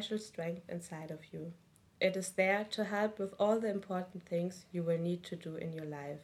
[0.00, 1.52] special strength inside of you.
[2.00, 5.56] It is there to help with all the important things you will need to do
[5.56, 6.20] in your life.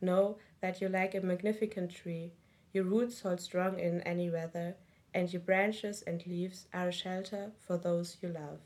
[0.00, 2.32] Know that you're like a magnificent tree.
[2.72, 4.74] Your roots hold strong in any weather,
[5.14, 8.58] and your branches and leaves are a shelter for those you love.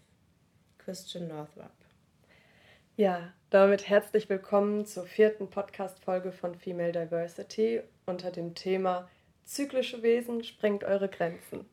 [0.79, 1.85] Christian Northrup.
[2.97, 9.11] Ja, damit herzlich willkommen zur vierten Podcast-Folge von Female Diversity unter dem Thema
[9.45, 11.67] Zyklische Wesen sprengt eure Grenzen.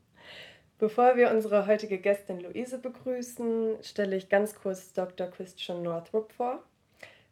[0.79, 5.27] Bevor wir unsere heutige Gästin Luise begrüßen, stelle ich ganz kurz Dr.
[5.27, 6.63] Christian Northrup vor.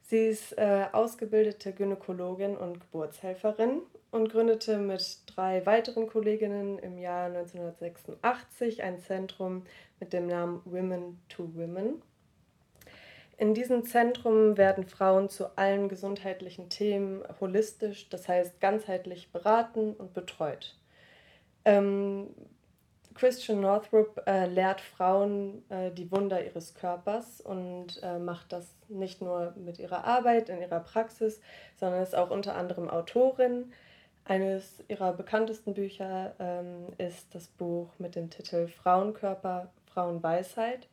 [0.02, 7.28] Sie ist äh, ausgebildete Gynäkologin und Geburtshelferin und gründete mit drei weiteren Kolleginnen im Jahr
[7.28, 9.64] 1986 ein Zentrum
[10.02, 12.02] mit dem Namen Women to Women.
[13.38, 20.14] In diesem Zentrum werden Frauen zu allen gesundheitlichen Themen holistisch, das heißt ganzheitlich beraten und
[20.14, 20.76] betreut.
[21.64, 22.28] Ähm,
[23.18, 29.22] Christian Northrup äh, lehrt Frauen äh, die Wunder ihres Körpers und äh, macht das nicht
[29.22, 31.42] nur mit ihrer Arbeit in ihrer Praxis,
[31.80, 33.72] sondern ist auch unter anderem Autorin.
[34.24, 40.88] Eines ihrer bekanntesten Bücher ähm, ist das Buch mit dem Titel Frauenkörper, Frauenweisheit.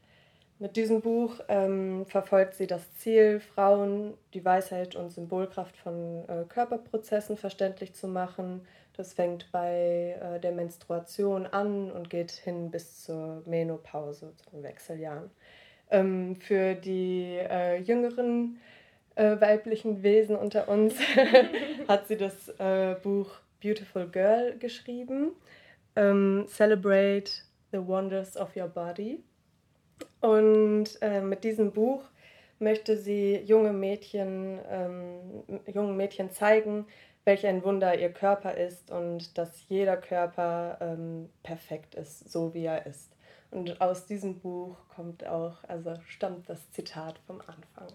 [0.60, 6.44] Mit diesem Buch ähm, verfolgt sie das Ziel, Frauen die Weisheit und Symbolkraft von äh,
[6.48, 8.64] Körperprozessen verständlich zu machen
[8.96, 14.62] das fängt bei äh, der Menstruation an und geht hin bis zur Menopause, zu den
[14.62, 15.30] Wechseljahren.
[15.90, 18.60] Ähm, für die äh, jüngeren
[19.16, 20.94] äh, weiblichen Wesen unter uns
[21.88, 23.30] hat sie das äh, Buch
[23.62, 25.32] Beautiful Girl geschrieben.
[25.96, 27.30] Ähm, Celebrate
[27.72, 29.22] the Wonders of Your Body.
[30.20, 32.02] Und äh, mit diesem Buch
[32.58, 36.86] möchte sie junge Mädchen, ähm, jungen Mädchen zeigen,
[37.24, 42.66] welch ein Wunder ihr Körper ist und dass jeder Körper ähm, perfekt ist, so wie
[42.66, 43.10] er ist.
[43.50, 47.92] Und aus diesem Buch kommt auch, also stammt das Zitat vom Anfang.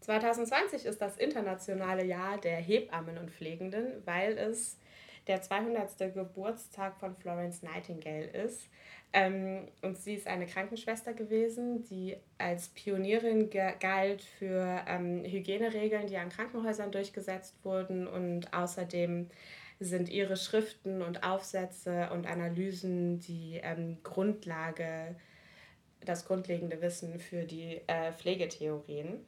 [0.00, 4.78] 2020 ist das internationale Jahr der Hebammen und Pflegenden, weil es
[5.26, 6.14] der 200.
[6.14, 8.68] Geburtstag von Florence Nightingale ist.
[9.12, 16.16] Ähm, und sie ist eine Krankenschwester gewesen, die als Pionierin galt für ähm, Hygieneregeln, die
[16.16, 18.06] an Krankenhäusern durchgesetzt wurden.
[18.06, 19.28] Und außerdem
[19.80, 25.16] sind ihre Schriften und Aufsätze und Analysen die ähm, Grundlage,
[26.04, 29.24] das grundlegende Wissen für die äh, Pflegetheorien.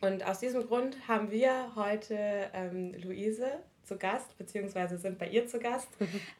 [0.00, 5.46] Und aus diesem Grund haben wir heute ähm, Luise zu Gast, beziehungsweise sind bei ihr
[5.46, 5.88] zu Gast,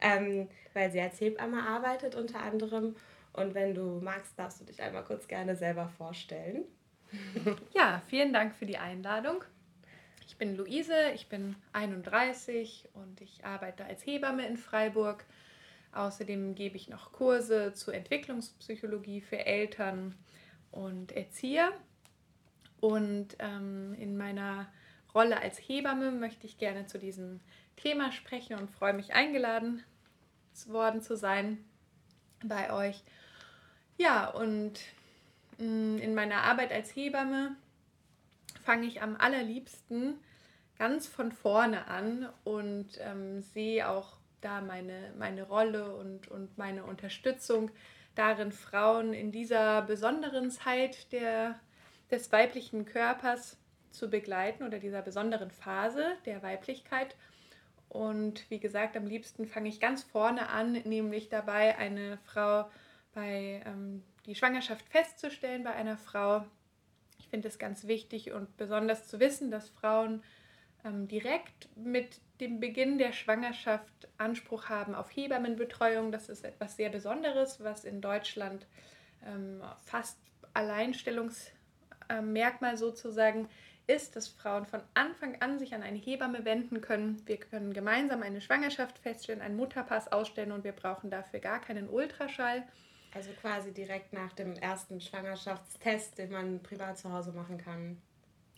[0.00, 2.96] ähm, weil sie als Hebamme arbeitet unter anderem.
[3.32, 6.64] Und wenn du magst, darfst du dich einmal kurz gerne selber vorstellen.
[7.74, 9.44] Ja, vielen Dank für die Einladung.
[10.26, 15.24] Ich bin Luise, ich bin 31 und ich arbeite als Hebamme in Freiburg.
[15.92, 20.16] Außerdem gebe ich noch Kurse zur Entwicklungspsychologie für Eltern
[20.72, 21.70] und Erzieher.
[22.80, 24.66] Und ähm, in meiner
[25.14, 27.40] Rolle als Hebamme möchte ich gerne zu diesem
[27.76, 29.82] Thema sprechen und freue mich eingeladen
[30.66, 31.64] worden zu sein
[32.42, 33.02] bei euch.
[33.96, 34.80] Ja, und
[35.58, 37.56] mm, in meiner Arbeit als Hebamme
[38.64, 40.18] fange ich am allerliebsten
[40.78, 46.84] ganz von vorne an und ähm, sehe auch da meine, meine Rolle und, und meine
[46.84, 47.70] Unterstützung
[48.14, 51.58] darin, Frauen in dieser besonderen Zeit der,
[52.10, 53.56] des weiblichen Körpers
[53.94, 57.16] zu begleiten oder dieser besonderen Phase der Weiblichkeit.
[57.88, 62.68] Und wie gesagt, am liebsten fange ich ganz vorne an, nämlich dabei eine Frau
[63.12, 66.44] bei ähm, die Schwangerschaft festzustellen bei einer Frau.
[67.18, 70.22] Ich finde es ganz wichtig und besonders zu wissen, dass Frauen
[70.84, 76.12] ähm, direkt mit dem Beginn der Schwangerschaft Anspruch haben auf Hebammenbetreuung.
[76.12, 78.66] Das ist etwas sehr Besonderes, was in Deutschland
[79.24, 80.18] ähm, fast
[80.52, 83.48] Alleinstellungsmerkmal sozusagen
[83.86, 87.22] ist, dass Frauen von Anfang an sich an eine Hebamme wenden können.
[87.26, 91.88] Wir können gemeinsam eine Schwangerschaft feststellen, einen Mutterpass ausstellen und wir brauchen dafür gar keinen
[91.88, 92.62] Ultraschall.
[93.14, 98.00] Also quasi direkt nach dem ersten Schwangerschaftstest, den man privat zu Hause machen kann.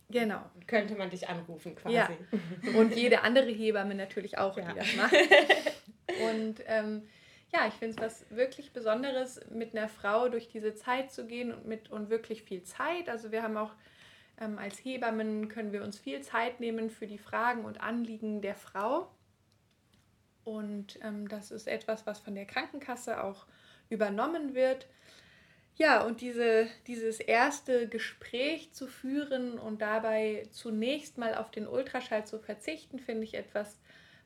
[0.08, 0.40] Genau.
[0.66, 1.94] Könnte man dich anrufen quasi.
[1.94, 2.08] Ja.
[2.78, 4.72] Und jede andere Hebamme natürlich auch, ja.
[4.72, 5.14] die das macht.
[6.30, 7.02] Und ähm,
[7.52, 11.52] ja, ich finde es was wirklich Besonderes, mit einer Frau durch diese Zeit zu gehen
[11.52, 13.08] und mit und wirklich viel Zeit.
[13.08, 13.72] Also wir haben auch
[14.40, 18.54] ähm, als Hebammen können wir uns viel Zeit nehmen für die Fragen und Anliegen der
[18.54, 19.10] Frau.
[20.44, 23.46] Und ähm, das ist etwas, was von der Krankenkasse auch
[23.88, 24.86] übernommen wird.
[25.76, 32.26] Ja, und diese, dieses erste Gespräch zu führen und dabei zunächst mal auf den Ultraschall
[32.26, 33.78] zu verzichten, finde ich etwas,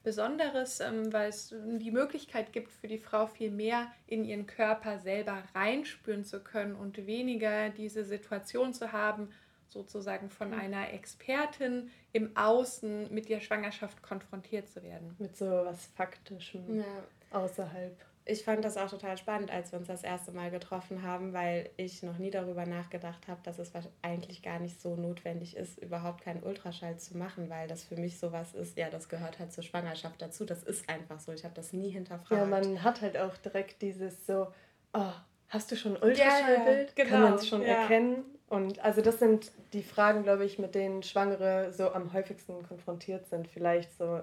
[0.02, 4.98] Besonderes, ähm, weil es die Möglichkeit gibt für die Frau viel mehr in ihren Körper
[4.98, 9.28] selber reinspüren zu können und weniger diese Situation zu haben,
[9.72, 10.58] sozusagen von mhm.
[10.58, 15.14] einer Expertin im Außen mit der Schwangerschaft konfrontiert zu werden.
[15.18, 16.84] Mit so was Faktischem ja.
[17.30, 17.96] außerhalb
[18.30, 21.70] ich fand das auch total spannend, als wir uns das erste Mal getroffen haben, weil
[21.76, 23.72] ich noch nie darüber nachgedacht habe, dass es
[24.02, 28.18] eigentlich gar nicht so notwendig ist, überhaupt keinen Ultraschall zu machen, weil das für mich
[28.18, 30.44] sowas ist, ja, das gehört halt zur Schwangerschaft dazu.
[30.44, 31.32] Das ist einfach so.
[31.32, 32.40] Ich habe das nie hinterfragt.
[32.40, 34.46] Ja, man hat halt auch direkt dieses so,
[34.92, 35.12] oh,
[35.48, 36.92] hast du schon ein Ultraschallbild?
[36.96, 37.10] Ja, ja, genau.
[37.10, 37.82] Kann man es schon ja.
[37.82, 38.24] erkennen?
[38.50, 43.28] Und also das sind die Fragen, glaube ich, mit denen Schwangere so am häufigsten konfrontiert
[43.28, 43.46] sind.
[43.46, 44.20] Vielleicht so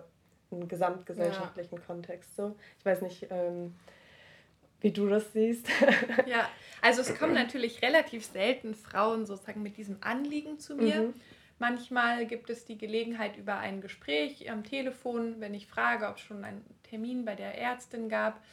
[0.51, 2.35] im gesamtgesellschaftlichen Kontext.
[2.35, 2.56] So.
[2.77, 3.74] Ich weiß nicht, ähm,
[4.81, 5.68] wie du das siehst.
[6.27, 6.50] ja,
[6.81, 11.03] also es kommen natürlich relativ selten Frauen sozusagen mit diesem Anliegen zu mir.
[11.03, 11.13] Mhm.
[11.57, 16.21] Manchmal gibt es die Gelegenheit über ein Gespräch am Telefon, wenn ich frage, ob es
[16.21, 18.44] schon einen Termin bei der Ärztin gab,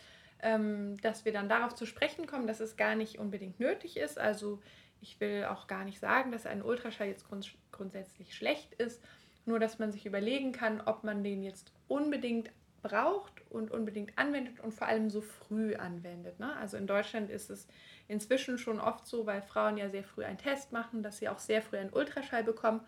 [0.44, 4.18] ähm, dass wir dann darauf zu sprechen kommen, dass es gar nicht unbedingt nötig ist.
[4.18, 4.60] Also
[5.00, 9.02] ich will auch gar nicht sagen, dass ein Ultraschall jetzt grund grundsätzlich schlecht ist,
[9.46, 12.50] nur dass man sich überlegen kann, ob man den jetzt unbedingt
[12.82, 16.38] braucht und unbedingt anwendet und vor allem so früh anwendet.
[16.38, 16.54] Ne?
[16.56, 17.66] Also in Deutschland ist es
[18.06, 21.38] inzwischen schon oft so, weil Frauen ja sehr früh einen Test machen, dass sie auch
[21.38, 22.82] sehr früh einen Ultraschall bekommen.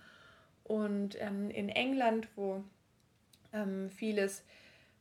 [0.65, 2.63] Und ähm, in England, wo
[3.53, 4.45] ähm, vieles,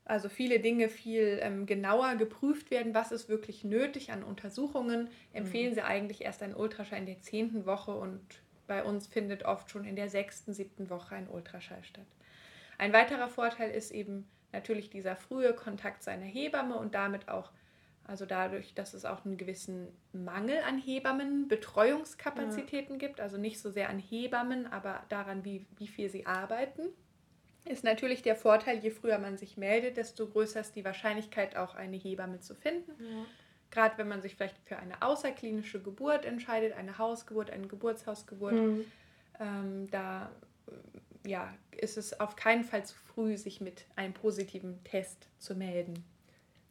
[0.06, 5.72] also viele Dinge viel ähm, genauer geprüft werden, was ist wirklich nötig an Untersuchungen, empfehlen
[5.72, 5.76] mhm.
[5.76, 8.22] sie eigentlich erst einen Ultraschall in der zehnten Woche und
[8.68, 12.06] bei uns findet oft schon in der sechsten, siebten Woche ein Ultraschall statt.
[12.78, 17.52] Ein weiterer Vorteil ist eben, natürlich dieser frühe Kontakt seiner Hebamme und damit auch,
[18.06, 23.08] also dadurch, dass es auch einen gewissen Mangel an Hebammen, Betreuungskapazitäten ja.
[23.08, 26.90] gibt, also nicht so sehr an Hebammen, aber daran, wie, wie viel sie arbeiten,
[27.66, 31.76] ist natürlich der Vorteil, je früher man sich meldet, desto größer ist die Wahrscheinlichkeit, auch
[31.76, 32.92] eine Hebamme zu finden.
[33.00, 33.26] Ja.
[33.72, 38.86] Gerade wenn man sich vielleicht für eine außerklinische Geburt entscheidet, eine Hausgeburt, eine Geburtshausgeburt, mhm.
[39.40, 40.32] ähm, da
[41.26, 46.06] ja, ist es auf keinen Fall zu früh, sich mit einem positiven Test zu melden.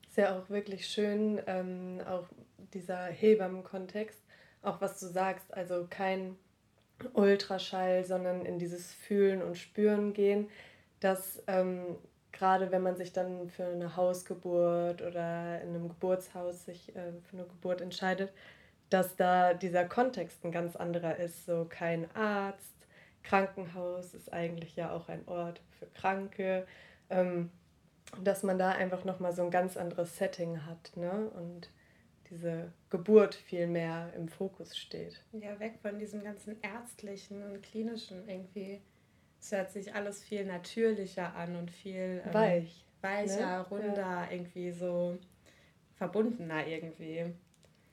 [0.08, 2.29] Ist ja auch wirklich schön, ähm, auch
[2.73, 4.23] dieser Hebammen-Kontext,
[4.62, 6.37] auch was du sagst, also kein
[7.12, 10.49] Ultraschall, sondern in dieses Fühlen und Spüren gehen,
[11.00, 11.96] dass ähm,
[12.32, 17.37] gerade wenn man sich dann für eine Hausgeburt oder in einem Geburtshaus sich äh, für
[17.37, 18.32] eine Geburt entscheidet,
[18.91, 21.46] dass da dieser Kontext ein ganz anderer ist.
[21.46, 22.75] So kein Arzt,
[23.23, 26.67] Krankenhaus ist eigentlich ja auch ein Ort für Kranke.
[27.11, 27.50] Ähm,
[28.23, 31.31] dass man da einfach nochmal so ein ganz anderes Setting hat ne?
[31.31, 31.70] und
[32.31, 35.23] diese Geburt viel mehr im Fokus steht.
[35.32, 38.81] Ja, weg von diesem ganzen ärztlichen und klinischen irgendwie.
[39.44, 42.82] Es hört sich alles viel natürlicher an und viel ähm, weich.
[43.02, 43.67] Weicher, ne?
[43.69, 44.29] runder, ja.
[44.31, 45.19] irgendwie so
[45.96, 47.26] verbundener irgendwie.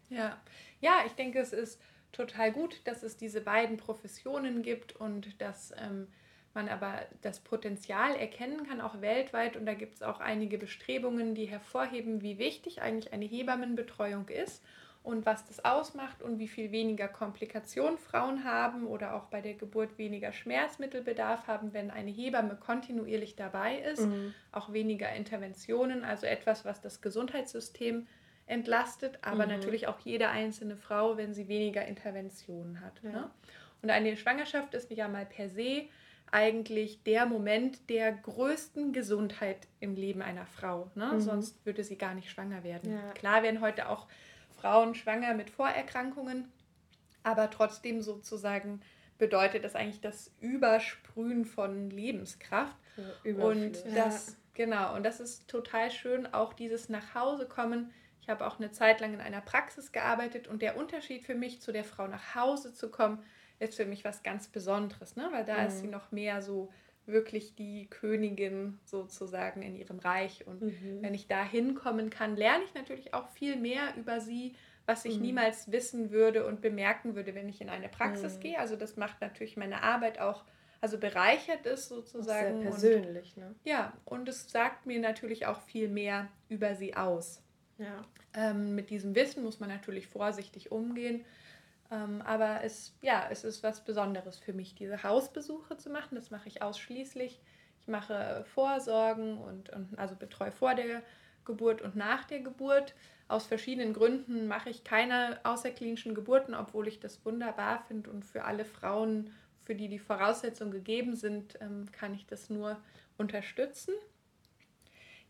[0.08, 0.42] Ja.
[0.80, 1.82] ja, ich denke, es ist
[2.14, 6.08] total gut, dass es diese beiden Professionen gibt und dass ähm,
[6.54, 9.58] man aber das Potenzial erkennen kann, auch weltweit.
[9.58, 14.64] Und da gibt es auch einige Bestrebungen, die hervorheben, wie wichtig eigentlich eine Hebammenbetreuung ist
[15.04, 19.56] und was das ausmacht und wie viel weniger Komplikationen Frauen haben oder auch bei der
[19.56, 24.34] Geburt weniger Schmerzmittelbedarf haben, wenn eine Hebamme kontinuierlich dabei ist, mhm.
[24.52, 28.06] auch weniger Interventionen, also etwas, was das Gesundheitssystem
[28.46, 29.54] entlastet, aber mhm.
[29.54, 33.02] natürlich auch jede einzelne Frau, wenn sie weniger Interventionen hat.
[33.02, 33.12] Ja.
[33.12, 33.30] Ne?
[33.82, 35.88] Und eine Schwangerschaft ist ja mal per se
[36.32, 40.90] eigentlich der Moment der größten Gesundheit im Leben einer Frau.
[40.96, 41.12] Ne?
[41.14, 41.20] Mhm.
[41.20, 42.94] Sonst würde sie gar nicht schwanger werden.
[42.94, 43.12] Ja.
[43.14, 44.08] Klar werden heute auch
[44.62, 46.52] Frauen schwanger mit Vorerkrankungen,
[47.24, 48.82] aber trotzdem sozusagen
[49.18, 52.76] bedeutet das eigentlich das Übersprühen von Lebenskraft.
[53.24, 57.92] Ja, und das, genau, und das ist total schön, auch dieses Nachhausekommen
[58.22, 61.60] ich habe auch eine Zeit lang in einer Praxis gearbeitet und der Unterschied für mich,
[61.62, 63.24] zu der Frau nach Hause zu kommen,
[63.60, 65.28] ist für mich was ganz Besonderes, ne?
[65.32, 65.68] weil da mhm.
[65.68, 66.72] ist sie noch mehr so
[67.06, 70.46] wirklich die Königin sozusagen in ihrem Reich.
[70.48, 71.02] Und mhm.
[71.02, 74.56] wenn ich da hinkommen kann, lerne ich natürlich auch viel mehr über sie,
[74.86, 75.22] was ich mhm.
[75.24, 78.42] niemals wissen würde und bemerken würde, wenn ich in eine Praxis mhm.
[78.42, 78.60] gehe.
[78.60, 80.44] Also das macht natürlich meine Arbeit auch,
[80.80, 82.62] also bereichert es sozusagen.
[82.62, 83.56] Sehr persönlich, und, ne?
[83.64, 87.42] Ja, und es sagt mir natürlich auch viel mehr über sie aus.
[87.78, 88.06] Ja.
[88.34, 91.26] Ähm, mit diesem Wissen muss man natürlich vorsichtig umgehen.
[91.92, 96.16] Ähm, aber es, ja, es ist was Besonderes für mich, diese Hausbesuche zu machen.
[96.16, 97.42] Das mache ich ausschließlich.
[97.82, 101.04] Ich mache Vorsorgen und, und also betreue vor der
[101.46, 102.96] Geburt und nach der Geburt.
[103.28, 108.44] Aus verschiedenen Gründen mache ich keine außerklinischen Geburten, obwohl ich das wunderbar finde und für
[108.44, 109.34] alle Frauen,
[109.64, 112.78] für die die Voraussetzungen gegeben sind, ähm, kann ich das nur
[113.18, 113.94] unterstützen.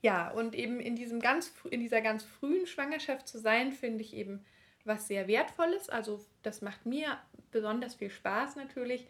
[0.02, 4.16] Ja, und eben in, diesem ganz, in dieser ganz frühen Schwangerschaft zu sein, finde ich
[4.16, 4.44] eben
[4.86, 5.90] was sehr Wertvolles.
[5.90, 7.18] Also das macht mir
[7.52, 9.08] besonders viel Spaß natürlich.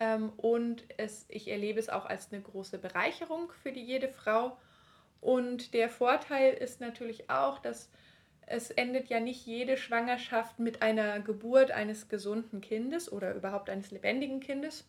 [0.00, 4.56] Ähm, und es, ich erlebe es auch als eine große Bereicherung für die, jede Frau.
[5.20, 7.88] Und der Vorteil ist natürlich auch, dass
[8.46, 13.90] es endet ja nicht jede Schwangerschaft mit einer Geburt eines gesunden Kindes oder überhaupt eines
[13.90, 14.84] lebendigen Kindes,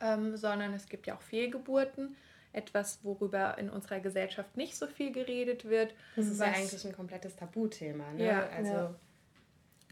[0.00, 2.16] ähm, sondern es gibt ja auch Fehlgeburten
[2.52, 5.94] etwas, worüber in unserer Gesellschaft nicht so viel geredet wird.
[6.16, 8.12] Das ist ja eigentlich ein komplettes Tabuthema.
[8.12, 8.26] Ne?
[8.26, 8.94] Ja, also ja.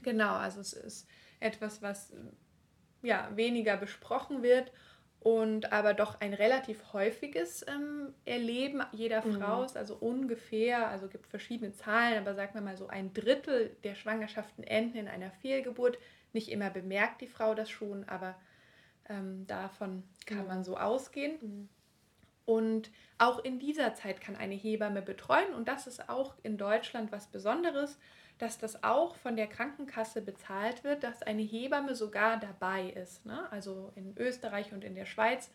[0.03, 1.09] Genau, also es ist
[1.41, 2.13] etwas, was
[3.03, 4.73] ja, weniger besprochen wird
[5.21, 9.39] und aber doch ein relativ häufiges ähm, Erleben jeder mhm.
[9.39, 13.77] Frau ist, also ungefähr, also gibt verschiedene Zahlen, aber sagen wir mal so ein Drittel
[13.85, 15.99] der Schwangerschaften enden in einer Fehlgeburt.
[16.33, 18.35] Nicht immer bemerkt die Frau das schon, aber
[19.11, 20.47] ähm, davon kann mhm.
[20.47, 21.39] man so ausgehen.
[21.41, 21.69] Mhm.
[22.47, 27.13] Und auch in dieser Zeit kann eine Hebamme betreuen und das ist auch in Deutschland
[27.13, 27.99] was Besonderes
[28.41, 33.27] dass das auch von der Krankenkasse bezahlt wird, dass eine Hebamme sogar dabei ist.
[33.27, 33.51] Ne?
[33.53, 35.51] Also in Österreich und in der Schweiz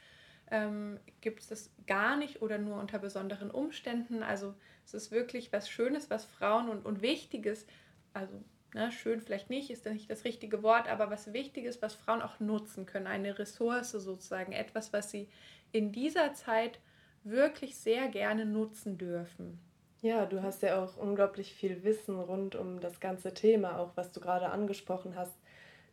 [0.51, 4.22] ähm, gibt es das gar nicht oder nur unter besonderen Umständen.
[4.22, 4.54] Also
[4.86, 7.65] es ist wirklich was Schönes, was Frauen und, und Wichtiges,
[8.13, 8.44] also
[8.75, 12.39] ne, schön vielleicht nicht, ist nicht das richtige Wort, aber was Wichtiges, was Frauen auch
[12.39, 13.08] nutzen können.
[13.08, 15.27] Eine Ressource sozusagen, etwas, was sie
[15.72, 16.80] in dieser Zeit
[17.24, 19.60] wirklich sehr gerne nutzen dürfen.
[20.02, 24.12] Ja, du hast ja auch unglaublich viel Wissen rund um das ganze Thema, auch was
[24.12, 25.34] du gerade angesprochen hast,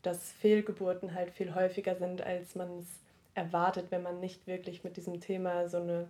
[0.03, 2.87] dass Fehlgeburten halt viel häufiger sind, als man es
[3.35, 6.09] erwartet, wenn man nicht wirklich mit diesem Thema so eine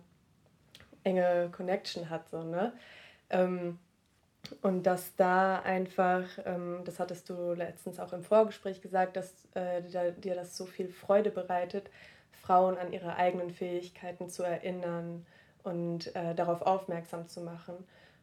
[1.03, 2.27] enge Connection hat.
[2.29, 2.73] So, ne?
[3.29, 3.79] Ähm,
[4.61, 9.81] und dass da einfach, ähm, das hattest du letztens auch im Vorgespräch gesagt, dass äh,
[10.17, 11.89] dir das so viel Freude bereitet,
[12.41, 15.25] Frauen an ihre eigenen Fähigkeiten zu erinnern
[15.63, 17.75] und äh, darauf aufmerksam zu machen.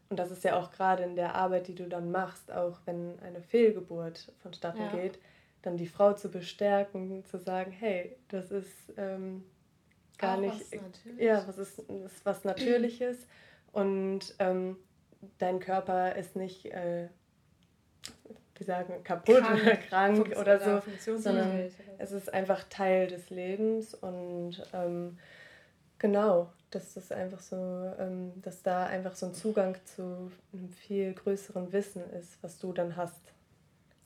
[0.09, 3.18] Und das ist ja auch gerade in der Arbeit, die du dann machst, auch wenn
[3.20, 4.90] eine Fehlgeburt vonstatten ja.
[4.90, 5.18] geht,
[5.62, 9.44] dann die Frau zu bestärken, zu sagen, hey, das ist ähm,
[10.18, 13.26] gar auch nicht, was ja, was ist, ist was Natürliches.
[13.73, 14.76] Und ähm,
[15.38, 17.09] dein Körper ist nicht, äh,
[18.56, 23.94] wie sagen, kaputt krank, oder krank oder so, sondern es ist einfach Teil des Lebens
[23.94, 25.18] und ähm,
[25.99, 27.57] genau, dass das einfach so,
[27.99, 32.73] ähm, dass da einfach so ein Zugang zu einem viel größeren Wissen ist, was du
[32.73, 33.21] dann hast.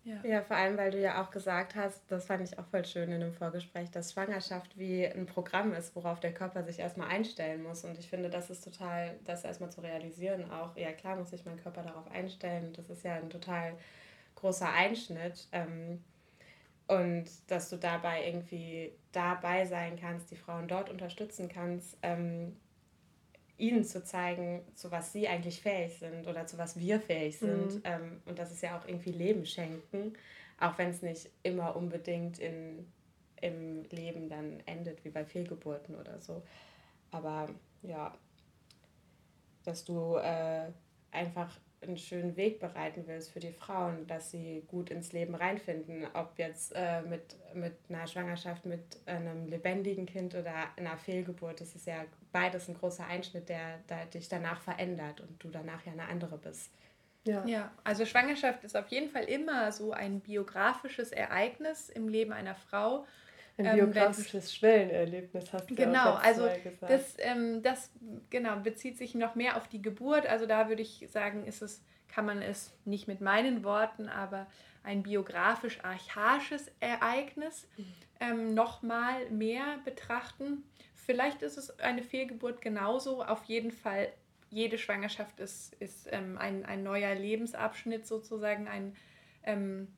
[0.04, 0.16] Ja.
[0.22, 3.10] ja, vor allem, weil du ja auch gesagt hast, das fand ich auch voll schön
[3.10, 7.62] in dem Vorgespräch, dass Schwangerschaft wie ein Programm ist, worauf der Körper sich erstmal einstellen
[7.62, 7.84] muss.
[7.84, 10.76] Und ich finde, das ist total, das erstmal zu realisieren auch.
[10.76, 12.74] Ja, klar muss sich mein Körper darauf einstellen.
[12.74, 13.72] Das ist ja ein total
[14.34, 15.48] großer Einschnitt.
[15.52, 16.04] Ähm,
[16.86, 22.56] und dass du dabei irgendwie dabei sein kannst, die Frauen dort unterstützen kannst, ähm,
[23.56, 27.76] ihnen zu zeigen, zu was sie eigentlich fähig sind oder zu was wir fähig sind.
[27.76, 27.82] Mhm.
[27.84, 30.14] Ähm, und das ist ja auch irgendwie Leben schenken,
[30.58, 32.86] auch wenn es nicht immer unbedingt in,
[33.40, 36.42] im Leben dann endet, wie bei Fehlgeburten oder so.
[37.10, 37.48] Aber
[37.82, 38.12] ja,
[39.62, 40.70] dass du äh,
[41.12, 46.06] einfach einen schönen Weg bereiten willst für die Frauen, dass sie gut ins Leben reinfinden,
[46.14, 51.74] ob jetzt äh, mit, mit einer Schwangerschaft mit einem lebendigen Kind oder einer Fehlgeburt, das
[51.74, 55.92] ist ja beides ein großer Einschnitt, der, der dich danach verändert und du danach ja
[55.92, 56.70] eine andere bist.
[57.26, 57.44] Ja.
[57.46, 62.54] ja, also Schwangerschaft ist auf jeden Fall immer so ein biografisches Ereignis im Leben einer
[62.54, 63.06] Frau
[63.56, 66.90] ein ähm, biografisches Schwellenerlebnis hast du genau, auch also gesagt.
[66.90, 67.90] Das, ähm, das
[68.30, 70.26] genau, bezieht sich noch mehr auf die Geburt.
[70.26, 74.46] Also da würde ich sagen, ist es, kann man es nicht mit meinen Worten, aber
[74.82, 77.84] ein biografisch-archaisches Ereignis mhm.
[78.20, 80.64] ähm, nochmal mehr betrachten.
[80.94, 83.22] Vielleicht ist es eine Fehlgeburt genauso.
[83.22, 84.08] Auf jeden Fall,
[84.50, 88.96] jede Schwangerschaft ist, ist ähm, ein, ein neuer Lebensabschnitt sozusagen, ein
[89.44, 89.88] ähm,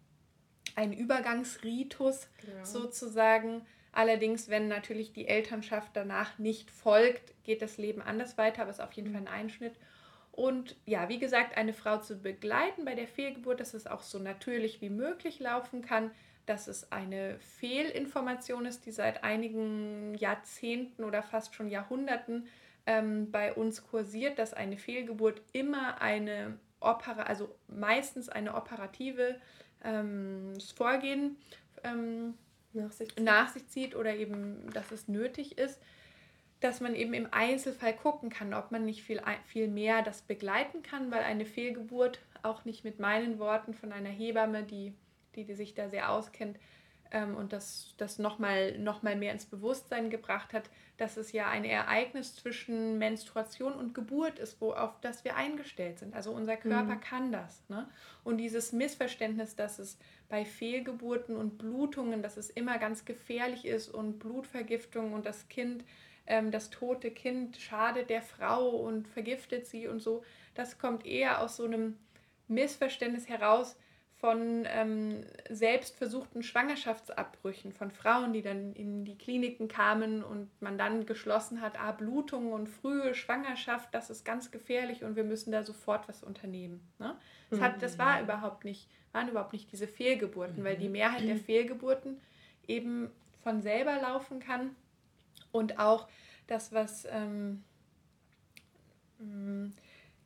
[0.77, 2.65] ein Übergangsritus genau.
[2.65, 3.67] sozusagen.
[3.93, 8.79] Allerdings, wenn natürlich die Elternschaft danach nicht folgt, geht das Leben anders weiter, aber es
[8.79, 9.15] ist auf jeden mhm.
[9.15, 9.75] Fall ein Einschnitt.
[10.33, 14.19] Und ja, wie gesagt, eine Frau zu begleiten bei der Fehlgeburt, dass es auch so
[14.19, 16.11] natürlich wie möglich laufen kann,
[16.45, 22.47] dass es eine Fehlinformation ist, die seit einigen Jahrzehnten oder fast schon Jahrhunderten
[22.85, 29.41] ähm, bei uns kursiert, dass eine Fehlgeburt immer eine Opera, also meistens eine operative
[29.85, 31.37] ähm, das Vorgehen
[31.85, 32.35] ähm,
[32.73, 35.81] nach, sich nach sich zieht oder eben, dass es nötig ist,
[36.61, 40.83] dass man eben im Einzelfall gucken kann, ob man nicht viel, viel mehr das begleiten
[40.83, 44.95] kann, weil eine Fehlgeburt auch nicht mit meinen Worten von einer Hebamme, die,
[45.35, 46.59] die, die sich da sehr auskennt,
[47.11, 51.49] ähm, und das, das nochmal noch mal mehr ins Bewusstsein gebracht hat, dass es ja
[51.49, 56.15] ein Ereignis zwischen Menstruation und Geburt ist, wo, auf das wir eingestellt sind.
[56.15, 57.01] Also unser Körper mhm.
[57.01, 57.63] kann das.
[57.69, 57.89] Ne?
[58.25, 59.99] Und dieses Missverständnis, dass es
[60.29, 65.85] bei Fehlgeburten und Blutungen, dass es immer ganz gefährlich ist und Blutvergiftung und das Kind,
[66.27, 71.43] ähm, das tote Kind schadet der Frau und vergiftet sie und so, das kommt eher
[71.43, 71.99] aus so einem
[72.49, 73.77] Missverständnis heraus,
[74.19, 81.05] von ähm, selbstversuchten Schwangerschaftsabbrüchen von Frauen, die dann in die Kliniken kamen und man dann
[81.05, 85.63] geschlossen hat, ah, Blutungen und frühe Schwangerschaft, das ist ganz gefährlich und wir müssen da
[85.65, 86.81] sofort was unternehmen.
[86.99, 87.15] Ne?
[87.51, 88.25] Das, hat, das war mhm.
[88.25, 90.93] überhaupt nicht, waren überhaupt nicht diese Fehlgeburten, weil die mhm.
[90.93, 92.19] Mehrheit der Fehlgeburten
[92.67, 93.11] eben
[93.43, 94.75] von selber laufen kann
[95.53, 96.09] und auch
[96.47, 97.65] das, was ähm,
[99.19, 99.73] mm,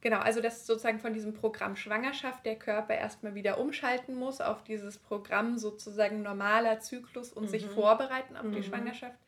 [0.03, 4.65] Genau, also dass sozusagen von diesem Programm Schwangerschaft der Körper erstmal wieder umschalten muss auf
[4.65, 7.49] dieses Programm sozusagen normaler Zyklus und mhm.
[7.49, 8.53] sich vorbereiten auf mhm.
[8.53, 9.19] die Schwangerschaft,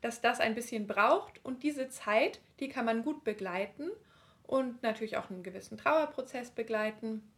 [0.00, 3.90] dass das ein bisschen braucht und diese Zeit, die kann man gut begleiten
[4.44, 7.28] und natürlich auch einen gewissen Trauerprozess begleiten,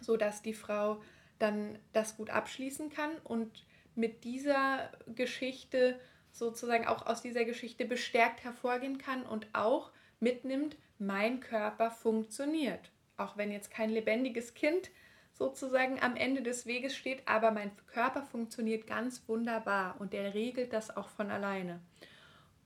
[0.00, 1.02] sodass die Frau
[1.40, 3.64] dann das gut abschließen kann und
[3.96, 5.98] mit dieser Geschichte
[6.30, 9.90] sozusagen auch aus dieser Geschichte bestärkt hervorgehen kann und auch
[10.22, 12.90] mitnimmt, mein Körper funktioniert.
[13.16, 14.90] Auch wenn jetzt kein lebendiges Kind
[15.32, 20.72] sozusagen am Ende des Weges steht, aber mein Körper funktioniert ganz wunderbar und der regelt
[20.72, 21.80] das auch von alleine.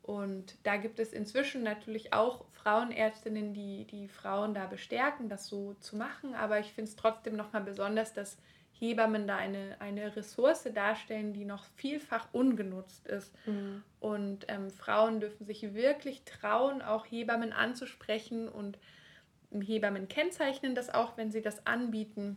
[0.03, 5.75] Und da gibt es inzwischen natürlich auch Frauenärztinnen, die die Frauen da bestärken, das so
[5.75, 6.35] zu machen.
[6.35, 8.39] Aber ich finde es trotzdem nochmal besonders, dass
[8.79, 13.33] Hebammen da eine, eine Ressource darstellen, die noch vielfach ungenutzt ist.
[13.47, 13.83] Mhm.
[14.01, 18.79] Und ähm, Frauen dürfen sich wirklich trauen, auch Hebammen anzusprechen und
[19.51, 22.37] Hebammen kennzeichnen das auch, wenn sie das anbieten,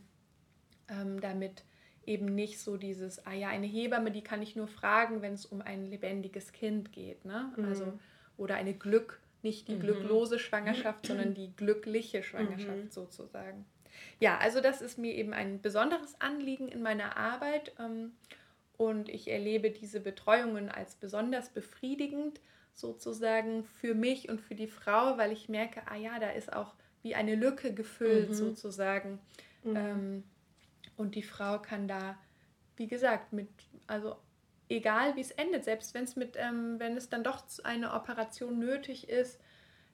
[0.87, 1.63] ähm, damit
[2.05, 5.45] eben nicht so dieses, ah ja, eine Hebamme, die kann ich nur fragen, wenn es
[5.45, 7.25] um ein lebendiges Kind geht.
[7.25, 7.51] Ne?
[7.55, 7.65] Mhm.
[7.65, 7.99] Also,
[8.37, 9.81] oder eine Glück, nicht die mhm.
[9.81, 12.91] glücklose Schwangerschaft, sondern die glückliche Schwangerschaft mhm.
[12.91, 13.65] sozusagen.
[14.19, 18.13] Ja, also das ist mir eben ein besonderes Anliegen in meiner Arbeit ähm,
[18.77, 22.39] und ich erlebe diese Betreuungen als besonders befriedigend
[22.73, 26.73] sozusagen für mich und für die Frau, weil ich merke, ah ja, da ist auch
[27.01, 28.33] wie eine Lücke gefüllt mhm.
[28.33, 29.19] sozusagen.
[29.63, 29.75] Mhm.
[29.75, 30.23] Ähm,
[30.97, 32.17] und die Frau kann da,
[32.75, 33.49] wie gesagt, mit,
[33.87, 34.15] also
[34.69, 38.59] egal wie es endet, selbst wenn es mit, ähm, wenn es dann doch eine Operation
[38.59, 39.39] nötig ist,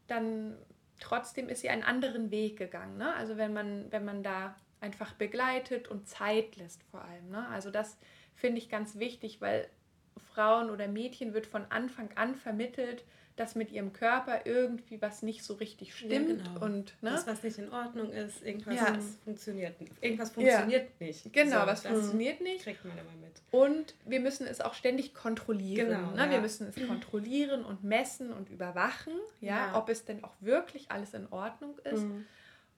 [0.08, 0.58] dann
[1.00, 2.98] trotzdem ist sie einen anderen Weg gegangen.
[2.98, 3.14] Ne?
[3.16, 7.30] Also wenn man, wenn man da einfach begleitet und Zeit lässt vor allem.
[7.30, 7.48] Ne?
[7.50, 7.98] Also das
[8.36, 9.70] finde ich ganz wichtig, weil
[10.34, 13.04] Frauen oder Mädchen wird von Anfang an vermittelt,
[13.36, 16.66] dass mit ihrem Körper irgendwie was nicht so richtig stimmt ja, genau.
[16.66, 17.12] und ne?
[17.12, 18.98] das was nicht in Ordnung ist, irgendwas ja.
[19.26, 21.06] funktioniert, irgendwas funktioniert ja.
[21.06, 21.34] nicht.
[21.34, 22.64] Genau, so, was funktioniert nicht.
[22.64, 23.42] Kriegt man immer mit.
[23.52, 25.90] Und wir müssen es auch ständig kontrollieren.
[25.90, 26.30] Genau, ne?
[26.30, 31.14] Wir müssen es kontrollieren und messen und überwachen, ja, ob es denn auch wirklich alles
[31.14, 32.04] in Ordnung ist.
[32.04, 32.26] Mhm.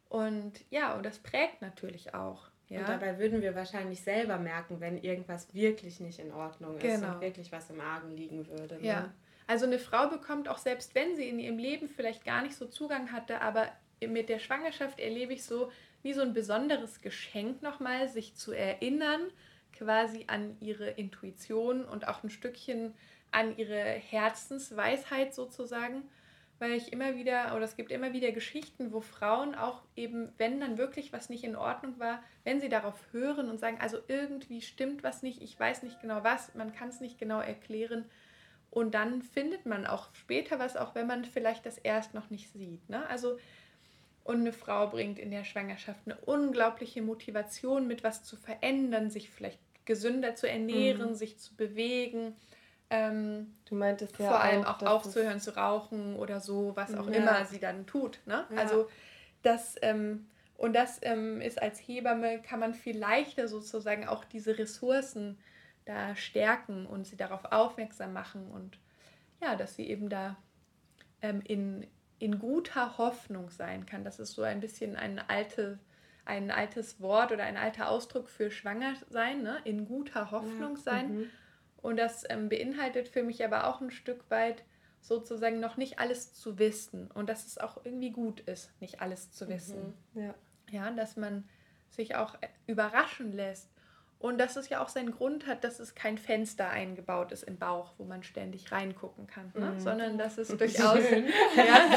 [0.10, 2.50] Und ja, und das prägt natürlich auch.
[2.70, 2.80] Ja.
[2.80, 7.14] Und dabei würden wir wahrscheinlich selber merken, wenn irgendwas wirklich nicht in Ordnung ist genau.
[7.14, 8.76] und wirklich was im Argen liegen würde.
[8.76, 8.88] Ne?
[8.88, 9.14] Ja.
[9.48, 12.66] Also eine Frau bekommt auch selbst, wenn sie in ihrem Leben vielleicht gar nicht so
[12.68, 13.70] Zugang hatte, aber
[14.06, 15.72] mit der Schwangerschaft erlebe ich so
[16.04, 19.22] wie so ein besonderes Geschenk nochmal, sich zu erinnern,
[19.74, 22.94] quasi an ihre Intuition und auch ein Stückchen
[23.32, 26.04] an ihre Herzensweisheit sozusagen,
[26.60, 30.60] weil ich immer wieder, oder es gibt immer wieder Geschichten, wo Frauen auch eben, wenn
[30.60, 34.62] dann wirklich was nicht in Ordnung war, wenn sie darauf hören und sagen, also irgendwie
[34.62, 38.06] stimmt was nicht, ich weiß nicht genau was, man kann es nicht genau erklären,
[38.78, 42.54] und dann findet man auch später was, auch wenn man vielleicht das erst noch nicht
[42.54, 42.88] sieht.
[42.92, 43.10] Ne?
[43.10, 43.40] Also,
[44.24, 49.32] und eine Frau bringt in der Schwangerschaft eine unglaubliche Motivation mit, was zu verändern, sich
[49.32, 51.16] vielleicht gesünder zu ernähren, mhm.
[51.16, 52.36] sich zu bewegen.
[52.92, 57.10] Ähm, du meintest ja vor allem auch, auch aufzuhören zu rauchen oder so, was auch
[57.10, 57.16] ja.
[57.16, 58.20] immer sie dann tut.
[58.28, 58.46] Ne?
[58.52, 58.58] Ja.
[58.58, 58.88] Also
[59.42, 64.60] das ähm, und das ähm, ist als Hebamme kann man viel leichter sozusagen auch diese
[64.60, 65.40] Ressourcen
[65.88, 68.78] da stärken und sie darauf aufmerksam machen und
[69.42, 70.36] ja, dass sie eben da
[71.22, 71.88] ähm, in,
[72.20, 74.04] in guter Hoffnung sein kann.
[74.04, 75.80] Das ist so ein bisschen ein, alte,
[76.26, 79.60] ein altes Wort oder ein alter Ausdruck für schwanger sein, ne?
[79.64, 80.82] in guter Hoffnung ja.
[80.82, 81.16] sein.
[81.16, 81.30] Mhm.
[81.78, 84.64] Und das ähm, beinhaltet für mich aber auch ein Stück weit
[85.00, 89.32] sozusagen noch nicht alles zu wissen und dass es auch irgendwie gut ist, nicht alles
[89.32, 89.94] zu wissen.
[90.14, 90.22] Mhm.
[90.22, 90.36] Ja.
[90.70, 91.48] ja, dass man
[91.92, 93.70] sich auch äh, überraschen lässt
[94.20, 97.58] und dass es ja auch seinen Grund hat, dass es kein Fenster eingebaut ist im
[97.58, 99.74] Bauch, wo man ständig reingucken kann, ne?
[99.74, 99.80] Mhm.
[99.80, 101.00] sondern dass es durchaus,
[101.56, 101.90] ja,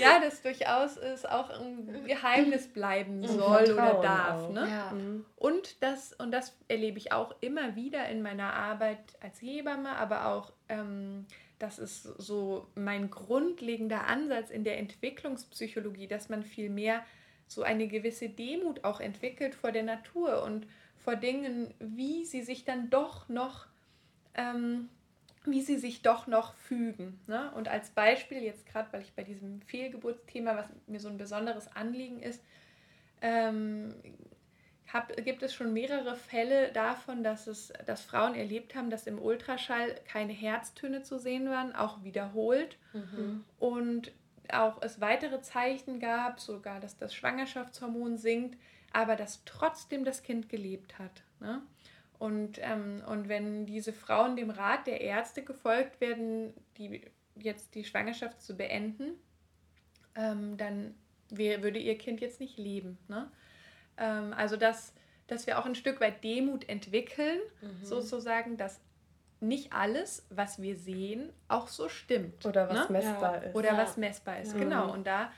[0.00, 4.50] ja, dass durchaus ist auch ein Geheimnis bleiben soll oder darf.
[4.50, 4.68] Ne?
[4.68, 4.90] Ja.
[4.90, 5.24] Mhm.
[5.36, 10.26] Und, das, und das erlebe ich auch immer wieder in meiner Arbeit als Hebamme, aber
[10.26, 11.26] auch ähm,
[11.60, 17.04] das ist so mein grundlegender Ansatz in der Entwicklungspsychologie, dass man viel mehr
[17.46, 20.66] so eine gewisse Demut auch entwickelt vor der Natur und
[21.04, 23.66] vor Dingen, wie sie sich dann doch noch,
[24.34, 24.88] ähm,
[25.44, 27.20] wie sie sich doch noch fügen.
[27.26, 27.52] Ne?
[27.54, 31.68] Und als Beispiel, jetzt gerade, weil ich bei diesem Fehlgeburtsthema, was mir so ein besonderes
[31.76, 32.42] Anliegen ist,
[33.20, 33.94] ähm,
[34.90, 39.20] hab, gibt es schon mehrere Fälle davon, dass, es, dass Frauen erlebt haben, dass im
[39.20, 42.78] Ultraschall keine Herztöne zu sehen waren, auch wiederholt.
[42.94, 43.44] Mhm.
[43.58, 44.12] Und
[44.52, 48.58] auch es weitere Zeichen gab, sogar dass das Schwangerschaftshormon sinkt,
[48.94, 51.24] aber dass trotzdem das Kind gelebt hat.
[51.40, 51.60] Ne?
[52.18, 57.02] Und, ähm, und wenn diese Frauen dem Rat der Ärzte gefolgt werden, die
[57.36, 59.14] jetzt die Schwangerschaft zu beenden,
[60.14, 60.94] ähm, dann
[61.28, 62.98] wär, würde ihr Kind jetzt nicht leben.
[63.08, 63.30] Ne?
[63.96, 64.94] Ähm, also dass,
[65.26, 67.84] dass wir auch ein Stück weit Demut entwickeln, mhm.
[67.84, 68.80] sozusagen, dass
[69.40, 72.46] nicht alles, was wir sehen, auch so stimmt.
[72.46, 72.98] Oder was ne?
[72.98, 73.40] messbar ja.
[73.42, 73.56] ist.
[73.56, 73.76] Oder ja.
[73.76, 74.58] was messbar ist, ja.
[74.60, 74.92] genau.
[74.92, 75.32] Und da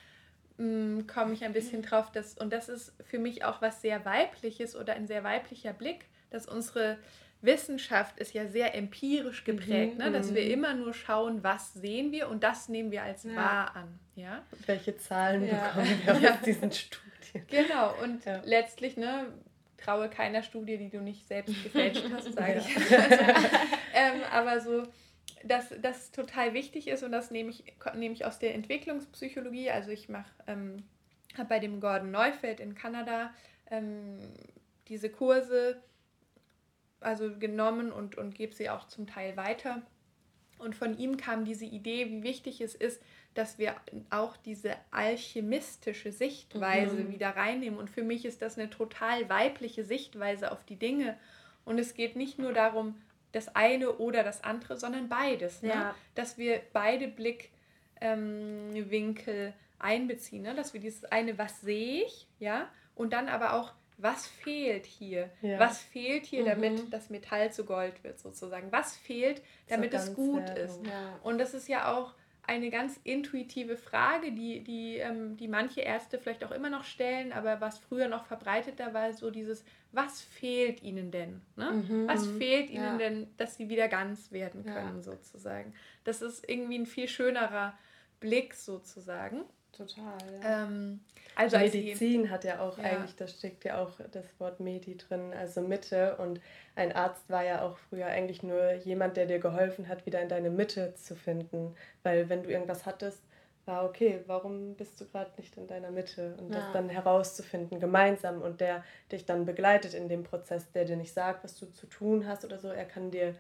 [0.59, 4.75] komme ich ein bisschen drauf, dass, und das ist für mich auch was sehr Weibliches
[4.77, 6.99] oder ein sehr weiblicher Blick, dass unsere
[7.43, 10.13] Wissenschaft ist ja sehr empirisch geprägt, mhm, ne?
[10.13, 10.51] dass wir mhm.
[10.51, 13.99] immer nur schauen, was sehen wir und das nehmen wir als wahr an.
[14.15, 14.43] Ja?
[14.65, 17.47] Welche Zahlen bekommen wir aus diesen Studien?
[17.49, 19.27] Genau, und letztlich, ne,
[19.77, 22.77] traue keiner Studie, die du nicht selbst gefälscht hast, sage ich.
[23.95, 24.85] ähm, aber so,
[25.47, 29.71] dass das total wichtig ist und das nehme ich, nehme ich aus der Entwicklungspsychologie.
[29.71, 30.83] Also ich mache ähm,
[31.37, 33.33] habe bei dem Gordon Neufeld in Kanada
[33.71, 34.19] ähm,
[34.89, 35.83] diese Kurse
[37.01, 39.83] also genommen und, und gebe sie auch zum Teil weiter.
[40.59, 43.03] Und von ihm kam diese Idee, wie wichtig es ist,
[43.35, 43.77] dass wir
[44.09, 47.13] auch diese alchemistische Sichtweise mhm.
[47.13, 47.79] wieder reinnehmen.
[47.79, 51.19] Und für mich ist das eine total weibliche Sichtweise auf die Dinge.
[51.67, 52.95] Und es geht nicht nur darum,
[53.37, 55.63] das eine oder das andere, sondern beides.
[55.63, 55.69] Ne?
[55.69, 55.95] Ja.
[56.15, 57.55] Dass wir beide Blickwinkel
[58.01, 60.43] ähm, einbeziehen.
[60.43, 60.55] Ne?
[60.55, 65.31] Dass wir dieses eine, was sehe ich, ja, und dann aber auch, was fehlt hier?
[65.41, 65.59] Ja.
[65.59, 66.47] Was fehlt hier, mhm.
[66.47, 68.73] damit das Metall zu Gold wird, sozusagen?
[68.73, 70.85] Was fehlt, damit es gut ist?
[70.85, 71.19] Ja.
[71.23, 72.15] Und das ist ja auch
[72.47, 77.33] eine ganz intuitive Frage, die, die, ähm, die manche Ärzte vielleicht auch immer noch stellen,
[77.33, 81.43] aber was früher noch verbreiteter war, so dieses, was fehlt ihnen denn?
[81.57, 81.73] Ne?
[81.73, 82.97] Mhm, was fehlt ihnen ja.
[82.99, 85.03] denn, dass sie wieder ganz werden können, ja.
[85.03, 85.75] sozusagen?
[86.05, 87.77] Das ist irgendwie ein viel schönerer
[88.21, 89.45] Blick, sozusagen.
[89.73, 90.19] Total.
[90.43, 90.65] Ja.
[90.65, 91.01] Ähm,
[91.37, 92.85] also Medizin hat ja auch ja.
[92.85, 96.17] eigentlich, da steckt ja auch das Wort Medi drin, also Mitte.
[96.17, 96.41] Und
[96.75, 100.29] ein Arzt war ja auch früher eigentlich nur jemand, der dir geholfen hat, wieder in
[100.29, 101.75] deine Mitte zu finden.
[102.03, 103.23] Weil wenn du irgendwas hattest,
[103.67, 106.37] war okay, warum bist du gerade nicht in deiner Mitte?
[106.39, 106.61] Und ja.
[106.61, 108.41] das dann herauszufinden, gemeinsam.
[108.41, 111.87] Und der dich dann begleitet in dem Prozess, der dir nicht sagt, was du zu
[111.87, 113.35] tun hast oder so, er kann dir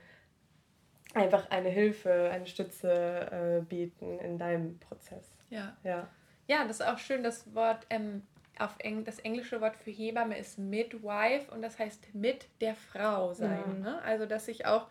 [1.14, 5.24] einfach eine Hilfe, eine Stütze äh, bieten in deinem Prozess.
[5.48, 5.76] Ja.
[5.82, 6.08] ja.
[6.48, 8.22] Ja, das ist auch schön, das Wort, ähm,
[8.58, 13.34] auf Eng das englische Wort für Hebamme ist Midwife und das heißt mit der Frau
[13.34, 13.82] sein.
[13.84, 13.90] Ja.
[13.90, 14.02] Ne?
[14.02, 14.86] Also, dass ich auch,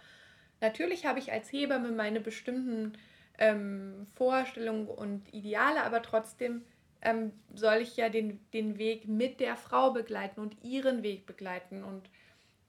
[0.61, 2.93] natürlich habe ich als Hebamme meine bestimmten
[3.37, 6.63] ähm, Vorstellungen und Ideale, aber trotzdem
[7.01, 11.83] ähm, soll ich ja den, den Weg mit der Frau begleiten und ihren Weg begleiten
[11.83, 12.09] und,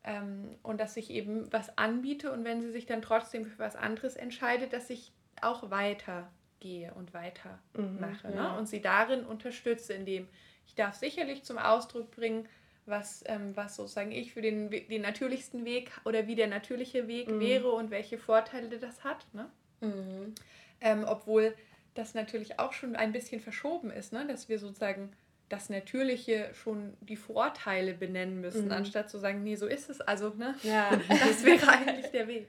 [0.04, 3.76] ähm, und dass ich eben was anbiete und wenn sie sich dann trotzdem für was
[3.76, 8.00] anderes entscheidet, dass ich auch weiter gehe und weiter mhm.
[8.00, 8.18] Ne?
[8.22, 8.30] Ja.
[8.30, 8.58] Ne?
[8.58, 10.28] Und sie darin unterstütze, indem
[10.66, 12.48] ich darf sicherlich zum Ausdruck bringen,
[12.86, 17.28] was, ähm, was sozusagen ich für den, den natürlichsten Weg oder wie der natürliche Weg
[17.28, 17.40] mhm.
[17.40, 19.26] wäre und welche Vorteile das hat.
[19.32, 19.50] Ne?
[19.80, 20.34] Mhm.
[20.80, 21.54] Ähm, obwohl
[21.94, 24.26] das natürlich auch schon ein bisschen verschoben ist, ne?
[24.26, 25.12] dass wir sozusagen
[25.48, 28.72] das Natürliche schon die Vorteile benennen müssen, mhm.
[28.72, 30.00] anstatt zu sagen, nee, so ist es.
[30.00, 30.54] Also, ne?
[30.62, 30.90] Ja.
[31.08, 32.48] Das wäre eigentlich der Weg.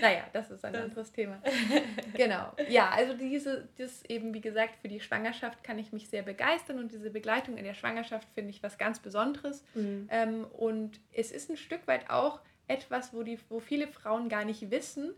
[0.00, 1.42] Naja, das ist ein anderes Thema.
[2.14, 2.52] Genau.
[2.68, 6.78] Ja, also diese, das eben, wie gesagt, für die Schwangerschaft kann ich mich sehr begeistern
[6.78, 9.62] und diese Begleitung in der Schwangerschaft finde ich was ganz Besonderes.
[9.74, 10.08] Mhm.
[10.10, 14.44] Ähm, und es ist ein Stück weit auch etwas, wo, die, wo viele Frauen gar
[14.44, 15.14] nicht wissen,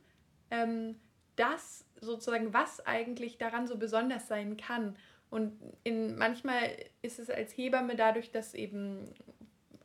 [0.51, 0.97] ähm,
[1.37, 4.97] dass sozusagen, was eigentlich daran so besonders sein kann.
[5.31, 9.15] Und in, manchmal ist es als Hebamme dadurch, dass eben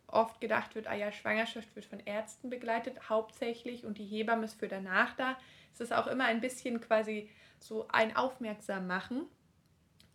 [0.08, 4.60] oft gedacht wird, ah ja, Schwangerschaft wird von Ärzten begleitet, hauptsächlich, und die Hebamme ist
[4.60, 5.38] für danach da,
[5.72, 7.30] ist es auch immer ein bisschen quasi
[7.60, 9.28] so ein Aufmerksam machen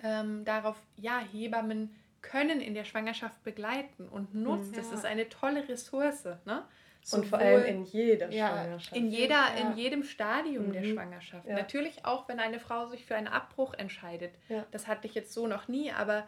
[0.03, 4.73] ähm, darauf, ja, Hebammen können in der Schwangerschaft begleiten und nutzt.
[4.73, 4.83] Ja.
[4.83, 6.25] Das ist eine tolle Ressource.
[6.45, 6.65] Ne?
[7.13, 8.97] Und vor allem in jeder ja, Schwangerschaft.
[8.97, 9.55] In, jeder, ja.
[9.57, 10.73] in jedem Stadium mhm.
[10.73, 11.49] der Schwangerschaft.
[11.49, 11.55] Ja.
[11.55, 14.35] Natürlich auch, wenn eine Frau sich für einen Abbruch entscheidet.
[14.71, 16.27] Das hatte ich jetzt so noch nie, aber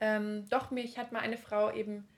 [0.00, 2.08] ähm, doch, mich hat mal eine Frau eben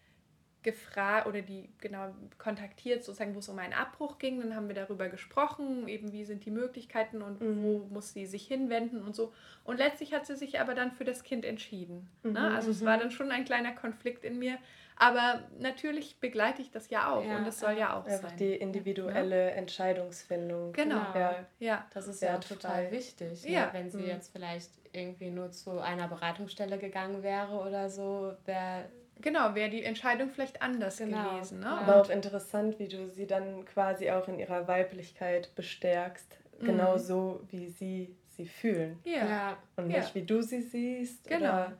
[0.64, 4.40] gefragt oder die genau kontaktiert, sozusagen, wo es um einen Abbruch ging.
[4.40, 7.62] Dann haben wir darüber gesprochen, eben wie sind die Möglichkeiten und mhm.
[7.62, 9.32] wo muss sie sich hinwenden und so.
[9.62, 12.08] Und letztlich hat sie sich aber dann für das Kind entschieden.
[12.22, 12.30] Ne?
[12.30, 12.32] Mhm.
[12.32, 12.54] Ne?
[12.54, 13.00] Also es war mhm.
[13.00, 14.58] dann schon ein kleiner Konflikt in mir.
[14.96, 18.38] Aber natürlich begleite ich das ja auch ja, und das soll ja auch einfach sein.
[18.38, 19.54] Die individuelle ja?
[19.54, 20.72] Entscheidungsfindung.
[20.72, 21.02] Genau.
[21.14, 21.44] Ja.
[21.58, 21.86] ja.
[21.92, 23.44] Das ist ja, total wichtig.
[23.44, 23.68] Ne?
[23.72, 24.06] Wenn sie mhm.
[24.06, 28.84] jetzt vielleicht irgendwie nur zu einer Beratungsstelle gegangen wäre oder so, wäre
[29.20, 31.30] Genau, wäre die Entscheidung vielleicht anders genau.
[31.30, 31.60] gewesen.
[31.60, 31.68] Ne?
[31.68, 36.36] Aber auch interessant, wie du sie dann quasi auch in ihrer Weiblichkeit bestärkst.
[36.60, 36.66] Mhm.
[36.66, 38.98] Genau so, wie sie sie fühlen.
[39.04, 39.56] Ja.
[39.76, 40.14] Und nicht ja.
[40.14, 41.44] wie du sie siehst genau.
[41.44, 41.72] oder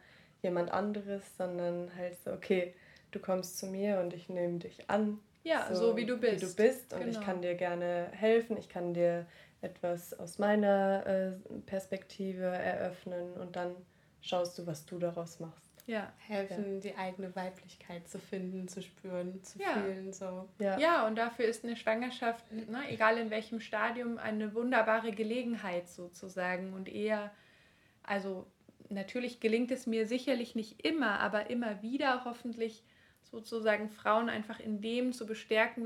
[0.43, 2.75] jemand anderes, sondern halt so, okay,
[3.15, 5.21] du kommst zu mir und ich nehme dich an.
[5.43, 6.43] Ja, so, so, wie du bist.
[6.43, 7.19] Wie du bist und genau.
[7.19, 9.27] ich kann dir gerne helfen, ich kann dir
[9.61, 11.33] etwas aus meiner äh,
[11.67, 13.75] Perspektive eröffnen und dann
[14.21, 16.13] schaust du, was du daraus machst ja.
[16.19, 16.81] helfen, ja.
[16.81, 19.73] die eigene Weiblichkeit zu finden, zu spüren, zu ja.
[19.73, 20.13] fühlen.
[20.13, 20.49] So.
[20.59, 20.79] Ja.
[20.79, 26.73] ja, und dafür ist eine Schwangerschaft, ne, egal in welchem Stadium, eine wunderbare Gelegenheit sozusagen.
[26.73, 27.31] Und eher,
[28.03, 28.47] also
[28.89, 32.83] natürlich gelingt es mir sicherlich nicht immer, aber immer wieder hoffentlich
[33.35, 35.85] sozusagen Frauen einfach in dem zu bestärken,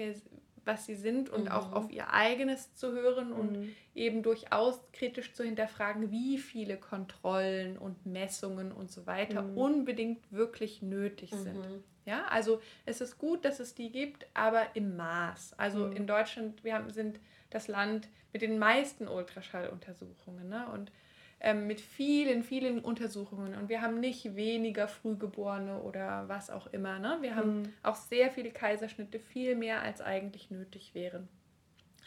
[0.65, 1.51] was sie sind und mhm.
[1.51, 3.75] auch auf ihr eigenes zu hören und mhm.
[3.95, 9.57] eben durchaus kritisch zu hinterfragen, wie viele Kontrollen und Messungen und so weiter mhm.
[9.57, 11.57] unbedingt wirklich nötig sind.
[11.57, 11.85] Mhm.
[12.05, 15.55] Ja, also es ist gut, dass es die gibt, aber im Maß.
[15.59, 15.93] Also mhm.
[15.93, 17.19] in Deutschland, wir haben, sind
[17.51, 20.49] das Land mit den meisten Ultraschalluntersuchungen.
[20.49, 20.67] Ne?
[20.73, 20.93] Und
[21.41, 23.55] ähm, mit vielen, vielen Untersuchungen.
[23.55, 26.99] Und wir haben nicht weniger Frühgeborene oder was auch immer.
[26.99, 27.19] Ne?
[27.21, 27.73] Wir haben mhm.
[27.83, 31.29] auch sehr viele Kaiserschnitte, viel mehr als eigentlich nötig wären.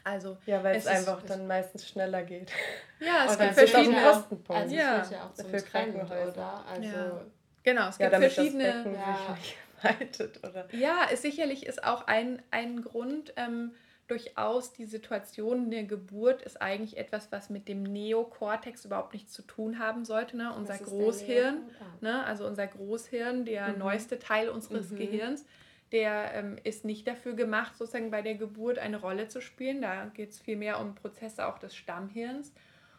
[0.03, 2.51] Also, ja, weil es, es einfach dann meistens schneller geht.
[2.99, 4.63] Ja, es gibt verschiedene Kostenpunkte.
[4.63, 6.65] Also ja, es ja auch so für Krankenhäuser, oder?
[6.65, 7.21] Also ja.
[7.63, 8.65] Genau, es gibt ja, verschiedene.
[8.95, 9.37] ja.
[9.83, 10.67] Weitet, oder?
[10.73, 13.33] Ja, es sicherlich ist auch ein, ein Grund.
[13.35, 13.71] Ähm,
[14.11, 19.41] durchaus die Situation der Geburt ist eigentlich etwas, was mit dem Neokortex überhaupt nichts zu
[19.41, 20.35] tun haben sollte.
[20.35, 20.53] Ne?
[20.53, 21.61] Unser Großhirn,
[22.01, 22.25] ne?
[22.25, 23.79] also unser Großhirn, der mhm.
[23.79, 24.97] neueste Teil unseres mhm.
[24.97, 25.45] Gehirns,
[25.93, 29.81] der ähm, ist nicht dafür gemacht, sozusagen bei der Geburt eine Rolle zu spielen.
[29.81, 32.51] Da geht es vielmehr um Prozesse auch des Stammhirns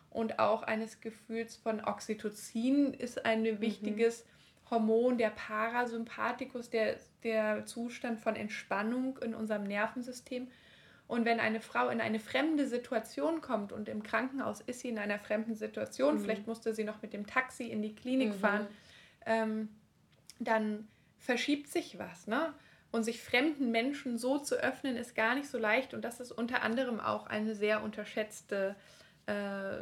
[0.08, 3.60] und auch eines Gefühls von Oxytocin ist ein mhm.
[3.60, 4.24] wichtiges
[4.70, 10.48] Hormon, der Parasympathikus, der, der Zustand von Entspannung in unserem Nervensystem
[11.06, 14.98] und wenn eine Frau in eine fremde Situation kommt und im Krankenhaus ist sie in
[14.98, 16.20] einer fremden Situation, mhm.
[16.20, 18.38] vielleicht musste sie noch mit dem Taxi in die Klinik mhm.
[18.38, 18.66] fahren,
[19.26, 19.68] ähm,
[20.38, 20.88] dann
[21.18, 22.26] verschiebt sich was.
[22.26, 22.54] Ne?
[22.90, 25.94] Und sich fremden Menschen so zu öffnen, ist gar nicht so leicht.
[25.94, 28.76] Und das ist unter anderem auch eine sehr unterschätzte
[29.26, 29.74] äh,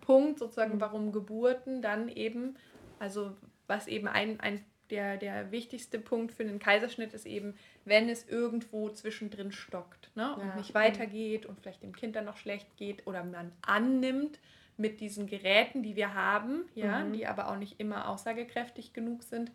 [0.00, 0.80] Punkt, sozusagen, mhm.
[0.80, 2.56] warum Geburten dann eben,
[2.98, 8.08] also was eben ein, ein der, der wichtigste Punkt für einen Kaiserschnitt ist eben, wenn
[8.08, 10.34] es irgendwo zwischendrin stockt ne?
[10.36, 10.56] und ja.
[10.56, 14.38] nicht weitergeht und vielleicht dem Kind dann noch schlecht geht oder man annimmt
[14.76, 17.12] mit diesen Geräten, die wir haben, ja, mhm.
[17.12, 19.50] die aber auch nicht immer aussagekräftig genug sind,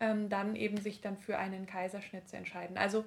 [0.00, 2.76] ähm, dann eben sich dann für einen Kaiserschnitt zu entscheiden.
[2.76, 3.04] Also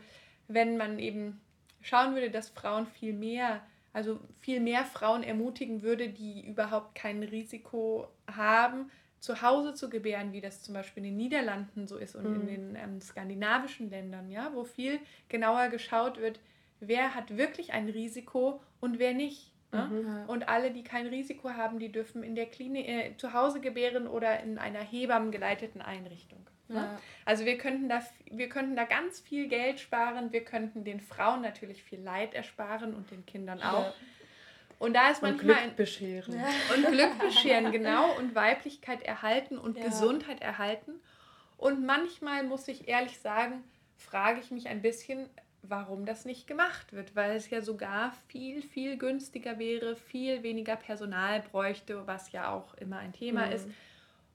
[0.47, 1.39] wenn man eben
[1.81, 3.61] schauen würde, dass Frauen viel mehr,
[3.93, 10.31] also viel mehr Frauen ermutigen würde, die überhaupt kein Risiko haben, zu Hause zu gebären,
[10.31, 12.35] wie das zum Beispiel in den Niederlanden so ist und mhm.
[12.35, 14.99] in den ähm, skandinavischen Ländern, ja, wo viel
[15.29, 16.39] genauer geschaut wird,
[16.79, 19.51] wer hat wirklich ein Risiko und wer nicht.
[19.71, 19.85] Ne?
[19.85, 20.29] Mhm.
[20.29, 24.07] Und alle, die kein Risiko haben, die dürfen in der Klinik äh, zu Hause gebären
[24.07, 26.47] oder in einer hebammengeleiteten Einrichtung.
[26.69, 26.75] Ne?
[26.75, 26.99] Ja.
[27.25, 28.01] Also wir könnten, da,
[28.31, 32.93] wir könnten da ganz viel Geld sparen, wir könnten den Frauen natürlich viel Leid ersparen
[32.93, 33.87] und den Kindern auch.
[33.87, 33.93] Ja.
[34.79, 35.55] Und da ist manchmal.
[35.55, 36.33] Und Glück bescheren.
[36.75, 38.15] Und Glück bescheren, genau.
[38.17, 39.85] Und Weiblichkeit erhalten und ja.
[39.85, 40.99] Gesundheit erhalten.
[41.57, 43.63] Und manchmal muss ich ehrlich sagen,
[43.97, 45.27] frage ich mich ein bisschen,
[45.63, 50.75] warum das nicht gemacht wird, weil es ja sogar viel, viel günstiger wäre, viel weniger
[50.75, 53.51] Personal bräuchte, was ja auch immer ein Thema mhm.
[53.53, 53.67] ist.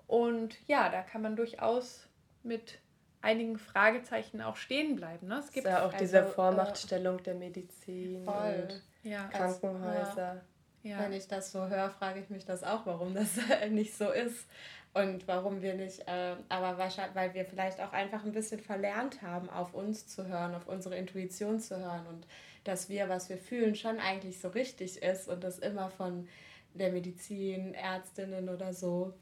[0.06, 2.08] Und ja, da kann man durchaus
[2.42, 2.78] mit
[3.22, 5.28] einigen Fragezeichen auch stehen bleiben.
[5.28, 5.38] Ne?
[5.38, 8.68] Es gibt ja auch also, diese Vormachtstellung äh, der Medizin voll.
[8.68, 9.28] und ja.
[9.28, 10.42] Krankenhäuser.
[10.82, 10.98] Ja.
[10.98, 13.30] Wenn ich das so höre, frage ich mich das auch, warum das
[13.70, 14.46] nicht so ist.
[14.94, 19.22] Und warum wir nicht, äh, aber wahrscheinlich, weil wir vielleicht auch einfach ein bisschen verlernt
[19.22, 22.26] haben, auf uns zu hören, auf unsere Intuition zu hören und
[22.64, 26.28] dass wir, was wir fühlen, schon eigentlich so richtig ist und das immer von
[26.74, 29.14] der Medizin, Ärztinnen oder so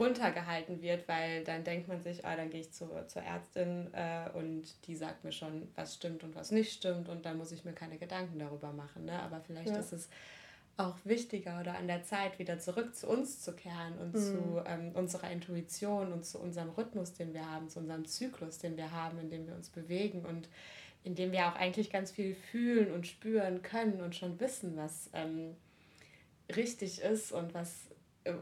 [0.00, 4.30] runtergehalten wird, weil dann denkt man sich, ah, dann gehe ich zu, zur Ärztin äh,
[4.32, 7.64] und die sagt mir schon, was stimmt und was nicht stimmt und dann muss ich
[7.64, 9.04] mir keine Gedanken darüber machen.
[9.04, 9.20] Ne?
[9.22, 9.78] Aber vielleicht ja.
[9.78, 10.08] ist es
[10.78, 14.18] auch wichtiger oder an der Zeit, wieder zurück zu uns zu kehren und mhm.
[14.18, 18.78] zu ähm, unserer Intuition und zu unserem Rhythmus, den wir haben, zu unserem Zyklus, den
[18.78, 20.48] wir haben, in dem wir uns bewegen und
[21.04, 25.10] in dem wir auch eigentlich ganz viel fühlen und spüren können und schon wissen, was
[25.12, 25.56] ähm,
[26.56, 27.89] richtig ist und was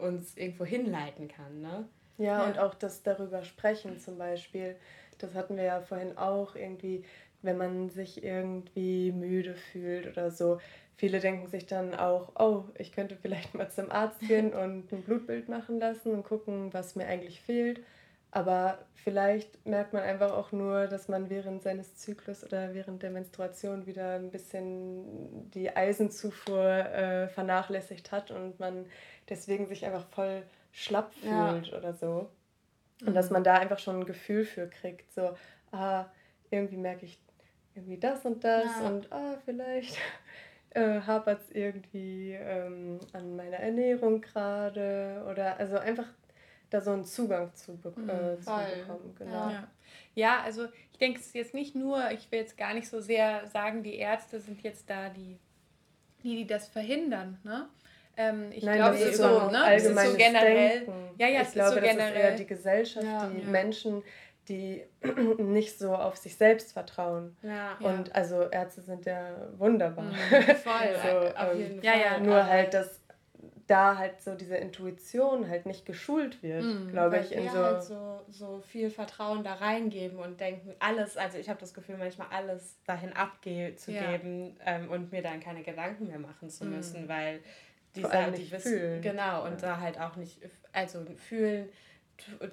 [0.01, 1.61] uns irgendwo hinleiten kann.
[1.61, 1.89] Ne?
[2.19, 4.77] Ja, ja, und auch das darüber sprechen zum Beispiel.
[5.19, 7.05] Das hatten wir ja vorhin auch irgendwie,
[7.43, 10.59] wenn man sich irgendwie müde fühlt oder so.
[10.97, 15.03] Viele denken sich dann auch, oh, ich könnte vielleicht mal zum Arzt gehen und ein
[15.03, 17.81] Blutbild machen lassen und gucken, was mir eigentlich fehlt.
[18.31, 23.11] Aber vielleicht merkt man einfach auch nur, dass man während seines Zyklus oder während der
[23.11, 28.85] Menstruation wieder ein bisschen die Eisenzufuhr äh, vernachlässigt hat und man
[29.29, 31.79] deswegen sich einfach voll schlapp fühlt ja.
[31.79, 32.29] oder so.
[33.01, 33.15] Und mhm.
[33.15, 35.35] dass man da einfach schon ein Gefühl für kriegt, so,
[35.73, 36.05] ah,
[36.51, 37.19] irgendwie merke ich
[37.75, 38.89] irgendwie das und das ja.
[38.89, 39.97] und ah, vielleicht
[40.71, 46.07] äh, hapert es irgendwie ähm, an meiner Ernährung gerade oder also einfach
[46.71, 49.15] da so einen Zugang zu, be mhm, äh, zu bekommen.
[49.19, 49.51] Genau.
[49.51, 49.69] Ja.
[50.15, 53.01] ja, also ich denke, es ist jetzt nicht nur, ich will jetzt gar nicht so
[53.01, 55.39] sehr sagen, die Ärzte sind jetzt da die,
[56.23, 57.39] die, die das verhindern.
[57.45, 57.69] Ne?
[58.17, 59.75] Ähm, ich glaube, es ist so, ne?
[59.75, 60.81] es ist so generell.
[60.81, 60.93] Denken.
[61.19, 62.13] Ja, ja, ich es glaube, ist so generell.
[62.13, 63.49] Das ist eher die Gesellschaft, ja, die ja.
[63.49, 64.03] Menschen,
[64.49, 64.83] die
[65.39, 67.37] nicht so auf sich selbst vertrauen.
[67.43, 70.07] Ja, und also Ärzte sind ja wunderbar.
[70.07, 71.85] Mhm, voll, so, auf ähm, jeden Fall.
[71.85, 73.01] Ja, ja, nur halt, dass
[73.69, 77.33] da halt so diese Intuition halt nicht geschult wird, mm, glaube ich.
[77.33, 81.61] In so, halt so, so viel Vertrauen da reingeben und denken, alles, also ich habe
[81.61, 84.77] das Gefühl, manchmal alles dahin abzugeben ja.
[84.77, 86.71] ähm, und mir dann keine Gedanken mehr machen zu mm.
[86.71, 87.09] müssen, mm.
[87.09, 87.41] weil
[87.95, 89.03] die, Vor die wissen, fühlen.
[89.03, 89.69] genau, und ja.
[89.69, 90.41] da halt auch nicht,
[90.73, 91.69] also fühlen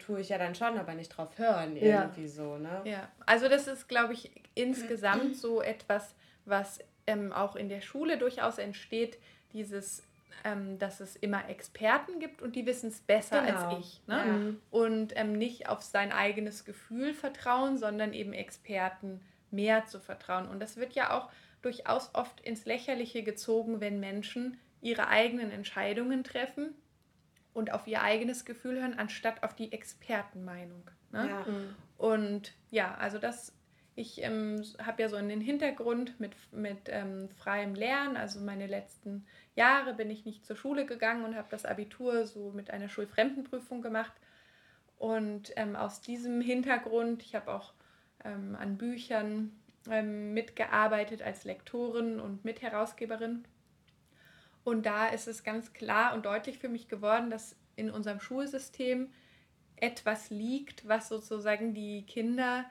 [0.06, 2.28] tue ich ja dann schon, aber nicht drauf hören irgendwie ja.
[2.28, 2.82] so, ne?
[2.86, 6.14] Ja, also das ist, glaube ich, insgesamt so etwas,
[6.46, 9.18] was ähm, auch in der Schule durchaus entsteht,
[9.54, 10.04] dieses
[10.44, 13.70] ähm, dass es immer Experten gibt und die wissen es besser genau.
[13.70, 14.02] als ich.
[14.08, 14.16] Ne?
[14.16, 14.80] Ja.
[14.80, 19.22] Und ähm, nicht auf sein eigenes Gefühl vertrauen, sondern eben Experten
[19.52, 20.48] mehr zu vertrauen.
[20.48, 21.30] Und das wird ja auch
[21.62, 26.76] durchaus oft ins Lächerliche gezogen, wenn Menschen ihre eigenen Entscheidungen treffen
[27.54, 30.90] und auf ihr eigenes Gefühl hören, anstatt auf die Expertenmeinung.
[31.12, 31.30] Ne?
[31.30, 31.46] Ja.
[31.98, 33.54] Und ja, also das
[33.96, 38.18] ich ähm, habe ja so einen Hintergrund mit, mit ähm, freiem Lernen.
[38.18, 42.52] Also meine letzten Jahre bin ich nicht zur Schule gegangen und habe das Abitur so
[42.52, 44.14] mit einer Schulfremdenprüfung gemacht.
[44.98, 47.74] Und ähm, aus diesem Hintergrund, ich habe auch
[48.24, 49.52] ähm, an Büchern
[49.90, 53.46] ähm, mitgearbeitet als Lektorin und Mitherausgeberin.
[54.64, 59.12] Und da ist es ganz klar und deutlich für mich geworden, dass in unserem Schulsystem
[59.76, 62.66] etwas liegt, was sozusagen die Kinder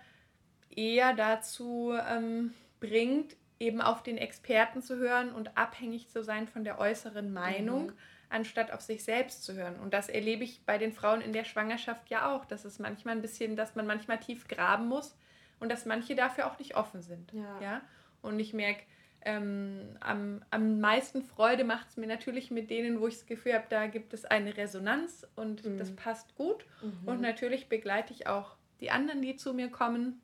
[0.70, 6.64] eher dazu ähm, bringt, eben auf den Experten zu hören und abhängig zu sein von
[6.64, 7.92] der äußeren Meinung, mhm.
[8.28, 9.76] anstatt auf sich selbst zu hören.
[9.80, 12.44] Und das erlebe ich bei den Frauen in der Schwangerschaft ja auch.
[12.44, 15.16] Das ist manchmal ein bisschen, dass man manchmal tief graben muss
[15.60, 17.32] und dass manche dafür auch nicht offen sind.
[17.32, 17.60] Ja.
[17.60, 17.80] ja?
[18.22, 18.82] Und ich merke,
[19.26, 23.54] ähm, am, am meisten Freude macht es mir natürlich mit denen, wo ich das Gefühl
[23.54, 25.78] habe, da gibt es eine Resonanz und mhm.
[25.78, 26.66] das passt gut.
[26.82, 27.08] Mhm.
[27.08, 30.20] Und natürlich begleite ich auch die anderen, die zu mir kommen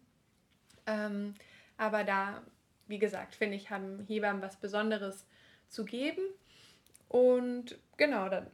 [0.90, 1.34] ähm,
[1.76, 2.42] aber da,
[2.90, 5.26] wie gesagt, finde ich, haben Hebammen was Besonderes
[5.68, 6.22] zu geben.
[7.08, 8.46] Und genau, dann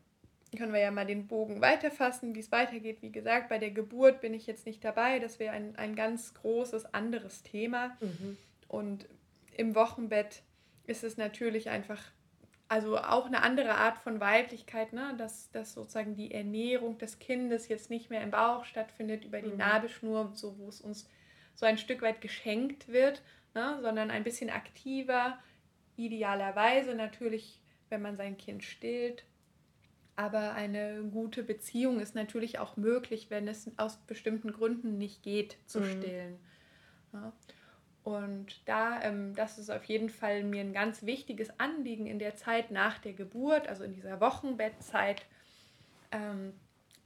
[0.56, 3.02] können wir ja mal den Bogen weiterfassen, wie es weitergeht.
[3.02, 5.18] Wie gesagt, bei der Geburt bin ich jetzt nicht dabei.
[5.18, 7.96] Das wäre ein, ein ganz großes anderes Thema.
[8.00, 8.36] Mhm.
[8.68, 9.06] Und
[9.56, 10.42] im Wochenbett
[10.86, 12.02] ist es natürlich einfach,
[12.68, 15.14] also auch eine andere Art von Weiblichkeit, ne?
[15.18, 19.50] dass, dass sozusagen die Ernährung des Kindes jetzt nicht mehr im Bauch stattfindet, über die
[19.50, 19.58] mhm.
[19.58, 21.08] Nabelschnur, so wo es uns
[21.54, 23.22] so ein Stück weit geschenkt wird,
[23.56, 25.38] ne, sondern ein bisschen aktiver,
[25.96, 29.24] idealerweise natürlich, wenn man sein Kind stillt.
[30.14, 35.56] Aber eine gute Beziehung ist natürlich auch möglich, wenn es aus bestimmten Gründen nicht geht
[35.66, 35.84] zu mhm.
[35.90, 36.38] stillen.
[37.12, 37.32] Ja.
[38.04, 42.36] Und da, ähm, das ist auf jeden Fall mir ein ganz wichtiges Anliegen in der
[42.36, 45.26] Zeit nach der Geburt, also in dieser Wochenbettzeit,
[46.12, 46.52] ähm,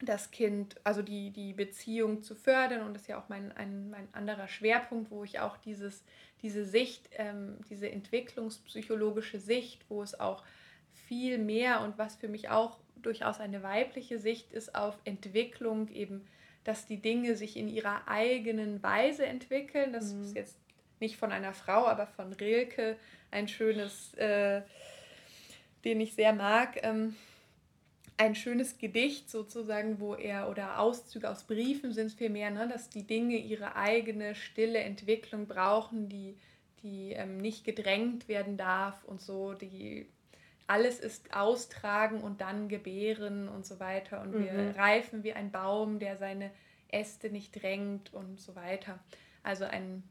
[0.03, 2.87] das Kind, also die, die Beziehung zu fördern.
[2.87, 6.05] Und das ist ja auch mein, ein, mein anderer Schwerpunkt, wo ich auch dieses,
[6.43, 10.43] diese Sicht, ähm, diese entwicklungspsychologische Sicht, wo es auch
[10.93, 16.27] viel mehr und was für mich auch durchaus eine weibliche Sicht ist auf Entwicklung, eben,
[16.65, 19.93] dass die Dinge sich in ihrer eigenen Weise entwickeln.
[19.93, 20.23] Das mhm.
[20.23, 20.59] ist jetzt
[21.01, 22.97] nicht von einer Frau, aber von Rilke
[23.31, 24.63] ein schönes, äh,
[25.85, 26.79] den ich sehr mag.
[26.83, 27.17] Ähm,
[28.21, 32.91] ein schönes Gedicht sozusagen, wo er oder Auszüge aus Briefen sind es vielmehr, ne, dass
[32.91, 36.37] die Dinge ihre eigene stille Entwicklung brauchen, die,
[36.83, 40.07] die ähm, nicht gedrängt werden darf und so, die
[40.67, 44.45] alles ist austragen und dann gebären und so weiter und mhm.
[44.45, 46.51] wir reifen wie ein Baum, der seine
[46.89, 48.99] Äste nicht drängt und so weiter.
[49.43, 50.03] Also ein,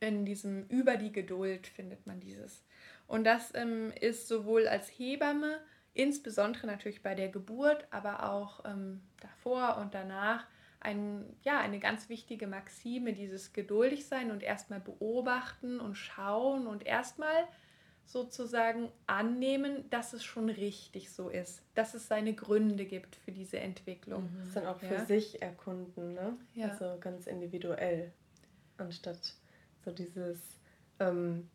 [0.00, 2.64] in diesem über die Geduld findet man dieses.
[3.06, 5.60] Und das ähm, ist sowohl als Hebamme
[5.94, 10.46] insbesondere natürlich bei der Geburt, aber auch ähm, davor und danach
[10.80, 16.86] ein, ja, eine ganz wichtige Maxime, dieses geduldig sein und erstmal beobachten und schauen und
[16.86, 17.48] erstmal
[18.04, 23.58] sozusagen annehmen, dass es schon richtig so ist, dass es seine Gründe gibt für diese
[23.58, 24.24] Entwicklung.
[24.24, 24.38] Mhm.
[24.38, 25.04] Das dann auch für ja.
[25.04, 26.36] sich erkunden, ne?
[26.54, 26.68] Ja.
[26.68, 28.12] Also ganz individuell,
[28.78, 29.34] anstatt
[29.84, 30.38] so dieses
[31.00, 31.50] ähm,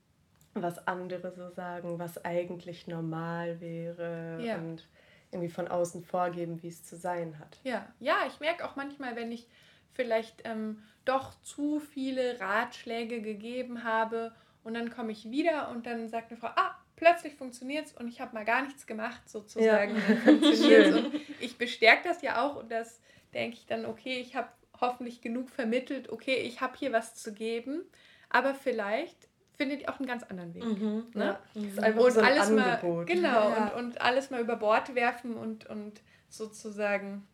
[0.54, 4.58] was andere so sagen, was eigentlich normal wäre ja.
[4.58, 4.88] und
[5.32, 7.58] irgendwie von außen vorgeben, wie es zu sein hat.
[7.64, 9.48] Ja, ja, ich merke auch manchmal, wenn ich
[9.94, 14.34] vielleicht ähm, doch zu viele Ratschläge gegeben habe
[14.64, 18.08] und dann komme ich wieder und dann sagt eine Frau, ah, plötzlich funktioniert es und
[18.08, 19.96] ich habe mal gar nichts gemacht sozusagen.
[19.96, 20.34] Ja.
[20.96, 23.02] Und ich bestärke das ja auch und das
[23.34, 24.48] denke ich dann, okay, ich habe
[24.80, 27.82] hoffentlich genug vermittelt, okay, ich habe hier was zu geben,
[28.30, 30.64] aber vielleicht findet ihr auch einen ganz anderen Weg.
[30.64, 31.38] Mhm, ne?
[31.56, 31.62] ja.
[31.62, 31.98] Mhm.
[31.98, 32.84] und so alles Angebot.
[32.84, 33.68] mal genau ja.
[33.68, 37.28] und, und alles mal über Bord werfen und, und sozusagen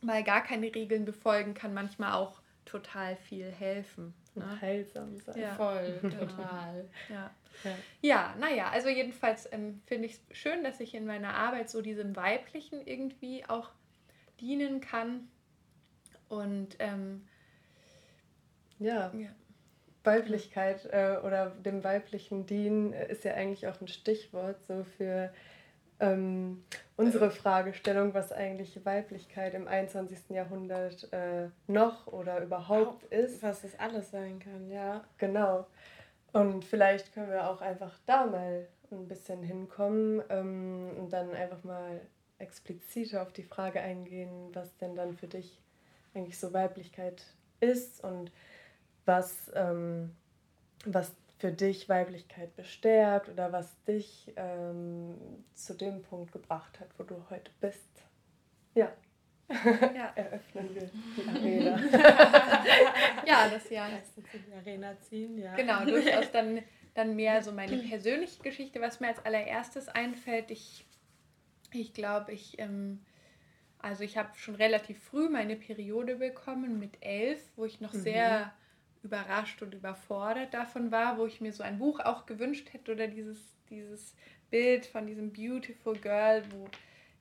[0.00, 4.14] mal gar keine Regeln befolgen kann manchmal auch total viel helfen.
[4.34, 4.60] Ne?
[4.60, 5.38] heilsam sein.
[5.38, 5.54] Ja.
[5.54, 6.90] Voll, total.
[7.08, 7.30] ja.
[7.62, 7.70] Ja.
[8.00, 11.82] ja, naja, also jedenfalls ähm, finde ich es schön, dass ich in meiner Arbeit so
[11.82, 13.70] diesem Weiblichen irgendwie auch
[14.40, 15.28] dienen kann.
[16.28, 17.28] Und ähm,
[18.80, 19.12] ja.
[19.14, 19.28] ja.
[20.04, 25.32] Weiblichkeit äh, oder dem weiblichen Dienen äh, ist ja eigentlich auch ein Stichwort so für
[26.00, 26.64] ähm,
[26.96, 30.30] unsere Fragestellung, was eigentlich Weiblichkeit im 21.
[30.30, 33.42] Jahrhundert äh, noch oder überhaupt ist.
[33.42, 35.04] Was es alles sein kann, ja.
[35.18, 35.66] Genau.
[36.32, 41.62] Und vielleicht können wir auch einfach da mal ein bisschen hinkommen ähm, und dann einfach
[41.64, 42.00] mal
[42.38, 45.60] expliziter auf die Frage eingehen, was denn dann für dich
[46.14, 47.22] eigentlich so Weiblichkeit
[47.60, 48.30] ist und
[49.04, 50.14] was, ähm,
[50.84, 55.14] was für dich Weiblichkeit bestärkt oder was dich ähm,
[55.54, 58.04] zu dem Punkt gebracht hat, wo du heute bist.
[58.74, 58.92] Ja.
[59.50, 60.12] ja.
[60.14, 61.76] Eröffnen wir die Arena.
[63.26, 63.88] ja, das ja.
[64.32, 65.54] Die Arena ziehen, ja.
[65.54, 66.62] Genau, durchaus dann,
[66.94, 70.50] dann mehr so meine persönliche Geschichte, was mir als allererstes einfällt.
[70.50, 70.86] Ich,
[71.72, 73.04] ich glaube, ich, ähm,
[73.78, 78.00] also ich habe schon relativ früh meine Periode bekommen mit elf, wo ich noch mhm.
[78.00, 78.54] sehr
[79.04, 83.06] überrascht und überfordert davon war, wo ich mir so ein Buch auch gewünscht hätte oder
[83.06, 83.38] dieses,
[83.70, 84.14] dieses
[84.50, 86.68] Bild von diesem Beautiful Girl, wo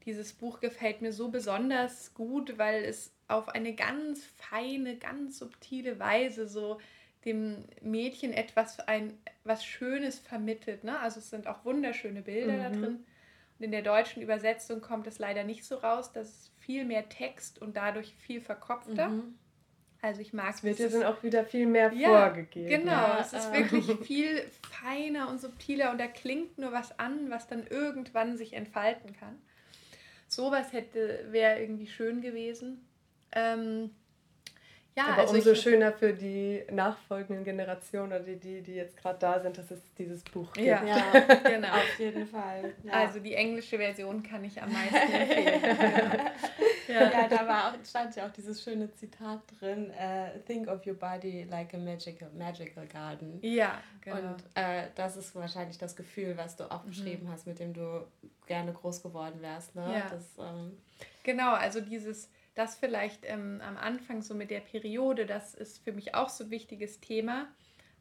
[0.05, 5.99] dieses Buch gefällt mir so besonders gut, weil es auf eine ganz feine, ganz subtile
[5.99, 6.79] Weise so
[7.25, 10.83] dem Mädchen etwas ein was Schönes vermittelt.
[10.83, 10.99] Ne?
[10.99, 12.61] Also es sind auch wunderschöne Bilder mhm.
[12.61, 13.05] da drin.
[13.59, 16.11] Und in der deutschen Übersetzung kommt es leider nicht so raus.
[16.11, 19.09] Das ist viel mehr Text und dadurch viel verkopfter.
[19.09, 19.35] Mhm.
[20.03, 20.63] Also ich mag es.
[20.63, 22.67] wird ja dann auch wieder viel mehr ja, vorgegeben.
[22.67, 27.29] Genau, ja, es ist wirklich viel feiner und subtiler und da klingt nur was an,
[27.29, 29.41] was dann irgendwann sich entfalten kann.
[30.27, 32.85] Sowas hätte, wäre irgendwie schön gewesen.
[33.31, 33.91] Ähm,
[34.97, 39.19] ja, Aber also umso schöner für die nachfolgenden Generationen oder die, die, die jetzt gerade
[39.19, 40.67] da sind, dass es dieses Buch gibt.
[40.67, 41.01] Ja, ja
[41.45, 41.69] genau.
[41.69, 42.73] Auf jeden Fall.
[42.83, 42.91] Ja.
[42.91, 45.61] Also die englische Version kann ich am meisten empfehlen.
[46.87, 47.11] ja.
[47.11, 50.95] ja, da war auch, stand ja auch dieses schöne Zitat drin, uh, think of your
[50.95, 53.39] body like a magical, magical garden.
[53.41, 54.17] Ja, genau.
[54.17, 56.89] Und uh, das ist wahrscheinlich das Gefühl, was du auch mhm.
[56.89, 58.05] beschrieben hast, mit dem du
[58.45, 59.75] gerne groß geworden wärst.
[59.75, 59.93] Ne?
[59.93, 60.09] Ja.
[60.09, 60.77] Das, ähm,
[61.23, 65.91] genau, also dieses das vielleicht ähm, am Anfang so mit der Periode, das ist für
[65.91, 67.47] mich auch so ein wichtiges Thema.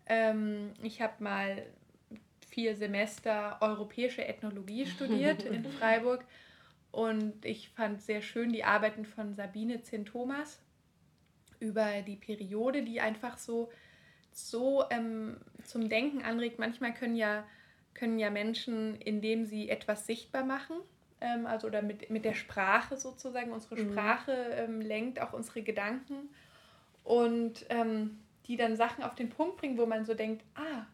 [0.06, 1.66] Ähm, ich habe mal
[2.50, 6.24] vier Semester europäische Ethnologie studiert in Freiburg
[6.92, 10.60] und ich fand sehr schön die Arbeiten von Sabine Zinn-Thomas
[11.58, 13.70] über die Periode, die einfach so,
[14.30, 16.58] so ähm, zum Denken anregt.
[16.58, 17.44] Manchmal können ja,
[17.94, 20.76] können ja Menschen, indem sie etwas sichtbar machen,
[21.22, 23.52] ähm, also oder mit, mit der Sprache sozusagen.
[23.52, 23.92] Unsere mhm.
[23.92, 26.28] Sprache ähm, lenkt auch unsere Gedanken
[27.04, 30.84] und ähm, die dann Sachen auf den Punkt bringen, wo man so denkt, ah,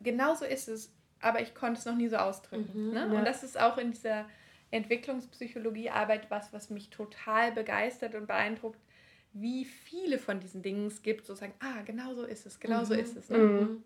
[0.00, 2.70] genau so ist es, aber ich konnte es noch nie so ausdrücken.
[2.72, 3.00] Mhm, ne?
[3.00, 3.18] ja.
[3.18, 4.24] Und das ist auch in dieser
[4.70, 8.80] Entwicklungspsychologiearbeit was, was mich total begeistert und beeindruckt,
[9.32, 12.94] wie viele von diesen Dingen es gibt, sozusagen, ah, genau so ist es, genau so
[12.94, 13.00] mhm.
[13.00, 13.30] ist es.
[13.30, 13.38] Ne?
[13.38, 13.84] Mhm.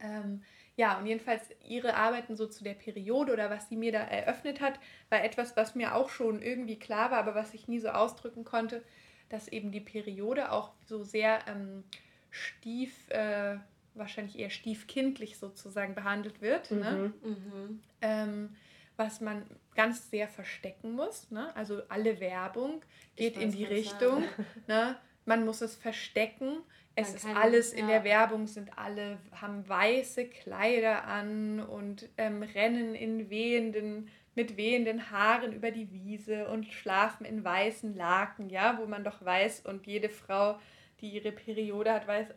[0.00, 0.42] Ähm,
[0.76, 4.60] ja, und jedenfalls ihre Arbeiten so zu der Periode oder was sie mir da eröffnet
[4.60, 7.88] hat, war etwas, was mir auch schon irgendwie klar war, aber was ich nie so
[7.88, 8.82] ausdrücken konnte,
[9.28, 11.84] dass eben die Periode auch so sehr ähm,
[12.30, 13.56] stief, äh,
[13.94, 16.70] wahrscheinlich eher stiefkindlich sozusagen behandelt wird.
[16.72, 17.12] Ne?
[17.22, 17.30] Mhm.
[17.30, 17.36] Ne?
[17.36, 17.80] Mhm.
[18.02, 18.56] Ähm,
[18.96, 19.44] was man
[19.74, 21.30] ganz sehr verstecken muss.
[21.30, 21.54] Ne?
[21.56, 22.82] Also alle Werbung
[23.16, 24.24] geht in die Richtung.
[24.66, 24.96] Ne?
[25.26, 26.58] Man muss es verstecken.
[26.96, 27.78] Es man ist alles ja.
[27.78, 34.56] in der Werbung, sind alle, haben weiße Kleider an und ähm, rennen in wehenden, mit
[34.56, 39.62] wehenden Haaren über die Wiese und schlafen in weißen Laken, ja, wo man doch weiß
[39.66, 40.58] und jede Frau,
[41.00, 42.28] die ihre Periode hat, weiß,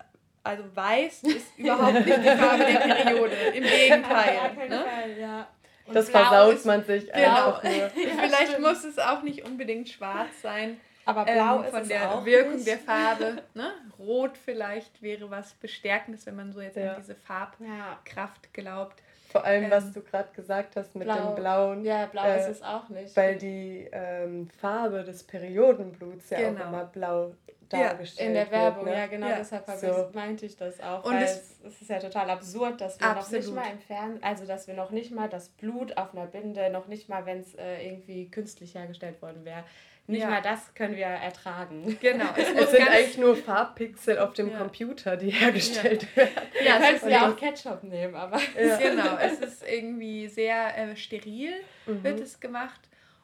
[0.44, 3.36] also weiß ist überhaupt nicht die Farbe der Periode.
[3.54, 4.40] Im Gegenteil.
[4.40, 4.86] Auf ne?
[4.86, 5.48] Fall, ja.
[5.88, 7.48] Und das versaut ist, man sich genau.
[7.48, 7.90] einfach nur.
[8.20, 8.68] Vielleicht stimmt.
[8.68, 10.80] muss es auch nicht unbedingt schwarz sein.
[11.06, 12.68] Aber blau ähm, ist von der Wirkung nicht.
[12.68, 13.44] der Farbe.
[13.54, 13.72] Ne?
[13.98, 16.94] Rot vielleicht wäre was Bestärkendes, wenn man so jetzt ja.
[16.94, 19.02] an diese Farbkraft glaubt.
[19.32, 21.34] Vor allem, ähm, was du gerade gesagt hast mit blau.
[21.34, 21.86] dem Blauen.
[21.86, 23.16] Ja, blau äh, ist es auch nicht.
[23.16, 26.62] Weil die ähm, Farbe des Periodenbluts ja genau.
[26.62, 27.34] auch immer blau
[27.70, 29.01] dargestellt ja, in der Werbung, wird, ne?
[29.01, 29.38] ja genau, ja.
[29.38, 30.09] deshalb so.
[30.13, 31.03] meinte ich das auch.
[31.05, 33.45] Und es, es, ist ja total absurd, dass wir absolut.
[33.45, 36.26] noch nicht mal im Fernsehen, also dass wir noch nicht mal das Blut auf einer
[36.26, 39.63] Binde, noch nicht mal, wenn es äh, irgendwie künstlich hergestellt worden wäre,
[40.09, 40.30] nicht ja.
[40.30, 41.97] mal das können wir ertragen.
[41.99, 42.30] Genau.
[42.38, 44.57] Es, es sind eigentlich nur Farbpixel auf dem ja.
[44.57, 46.24] Computer, die hergestellt ja.
[46.24, 46.34] werden.
[46.65, 48.39] Ja, du könntest ja auch Ketchup nehmen, aber.
[48.80, 51.51] Genau, es ist irgendwie sehr äh, steril,
[51.86, 52.03] mhm.
[52.03, 52.80] wird es gemacht.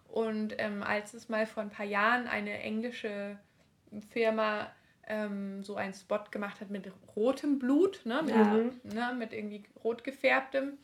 [0.10, 3.38] Und ähm, als es mal vor ein paar Jahren eine englische
[4.02, 4.72] Firma
[5.08, 8.80] ähm, so einen Spot gemacht hat mit rotem Blut, ne, mit, mhm.
[8.84, 10.78] ne, mit irgendwie rot gefärbtem,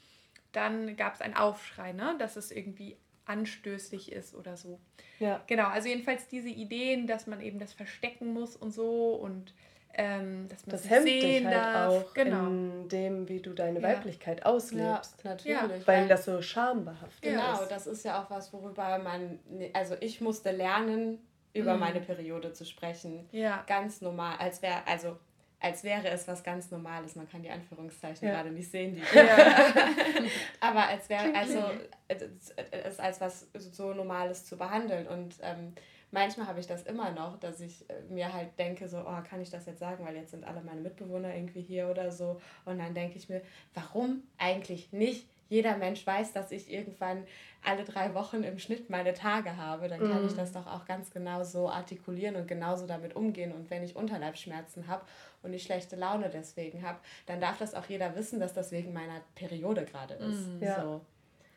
[0.52, 4.80] dann gab es einen Aufschrei, ne, dass es irgendwie anstößig ist oder so.
[5.20, 5.42] Ja.
[5.48, 9.54] Genau, also jedenfalls diese Ideen, dass man eben das verstecken muss und so und
[9.94, 11.94] ähm, dass man das hemmt sehen dich halt darf.
[11.94, 12.48] auch genau.
[12.48, 13.88] in dem, wie du deine ja.
[13.90, 15.24] Weiblichkeit auslebst.
[15.24, 15.82] Ja, natürlich.
[15.82, 15.88] Ja.
[15.88, 17.60] Weil das so schambehaftet genau, ist.
[17.60, 19.40] Genau, das ist ja auch was, worüber man,
[19.74, 21.20] also ich musste lernen,
[21.54, 21.80] über mhm.
[21.80, 23.28] meine Periode zu sprechen.
[23.32, 23.64] Ja.
[23.68, 25.18] Ganz normal, als wäre, also
[25.60, 27.16] als wäre es was ganz Normales.
[27.16, 28.36] Man kann die Anführungszeichen ja.
[28.36, 29.26] gerade nicht sehen, die ja.
[30.60, 31.64] aber als wäre also
[32.08, 35.74] es als was so Normales zu behandeln und ähm,
[36.12, 39.42] manchmal habe ich das immer noch, dass ich äh, mir halt denke so, oh, kann
[39.42, 42.80] ich das jetzt sagen, weil jetzt sind alle meine Mitbewohner irgendwie hier oder so und
[42.80, 43.42] dann denke ich mir,
[43.74, 45.28] warum eigentlich nicht?
[45.50, 47.26] Jeder Mensch weiß, dass ich irgendwann
[47.66, 50.28] alle drei Wochen im Schnitt meine Tage habe, dann kann mm.
[50.28, 53.52] ich das doch auch ganz genau so artikulieren und genauso damit umgehen.
[53.52, 55.04] Und wenn ich Unterleibsschmerzen habe
[55.44, 58.94] und ich schlechte Laune deswegen habe, dann darf das auch jeder wissen, dass das wegen
[58.94, 60.48] meiner Periode gerade ist.
[60.48, 60.64] Mm.
[60.64, 60.82] Ja.
[60.82, 61.02] So.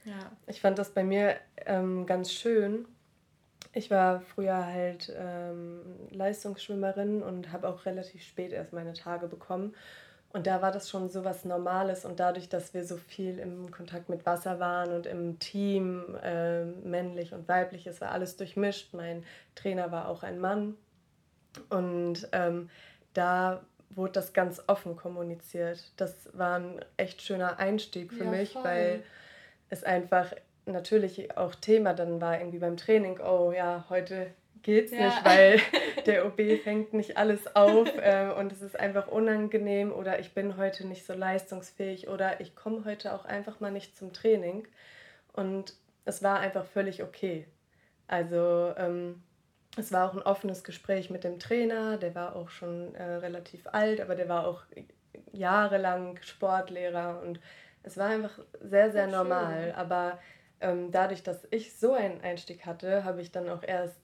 [0.05, 0.33] ja.
[0.47, 1.37] Ich fand das bei mir
[1.67, 2.87] ähm, ganz schön.
[3.75, 5.81] Ich war früher halt ähm,
[6.11, 9.75] Leistungsschwimmerin und habe auch relativ spät erst meine Tage bekommen.
[10.33, 13.71] Und da war das schon so was Normales und dadurch, dass wir so viel im
[13.71, 18.95] Kontakt mit Wasser waren und im Team, äh, männlich und weiblich, es war alles durchmischt.
[18.95, 19.25] Mein
[19.55, 20.77] Trainer war auch ein Mann
[21.69, 22.71] und ähm,
[23.13, 25.93] da wurde das ganz offen kommuniziert.
[25.99, 28.65] Das war ein echt schöner Einstieg für ja, mich, voll.
[28.65, 29.03] weil
[29.69, 30.33] es einfach
[30.65, 34.29] natürlich auch Thema dann war irgendwie beim Training, oh ja, heute
[34.63, 35.07] geht's ja.
[35.07, 35.61] nicht, weil
[36.07, 40.57] der OB fängt nicht alles auf äh, und es ist einfach unangenehm oder ich bin
[40.57, 44.67] heute nicht so leistungsfähig oder ich komme heute auch einfach mal nicht zum Training.
[45.33, 47.47] Und es war einfach völlig okay.
[48.07, 49.23] Also ähm,
[49.77, 53.67] es war auch ein offenes Gespräch mit dem Trainer, der war auch schon äh, relativ
[53.73, 54.63] alt, aber der war auch
[55.33, 57.41] jahrelang Sportlehrer und
[57.83, 59.73] es war einfach sehr, sehr normal.
[59.77, 60.19] Aber
[60.61, 63.97] ähm, dadurch, dass ich so einen Einstieg hatte, habe ich dann auch erst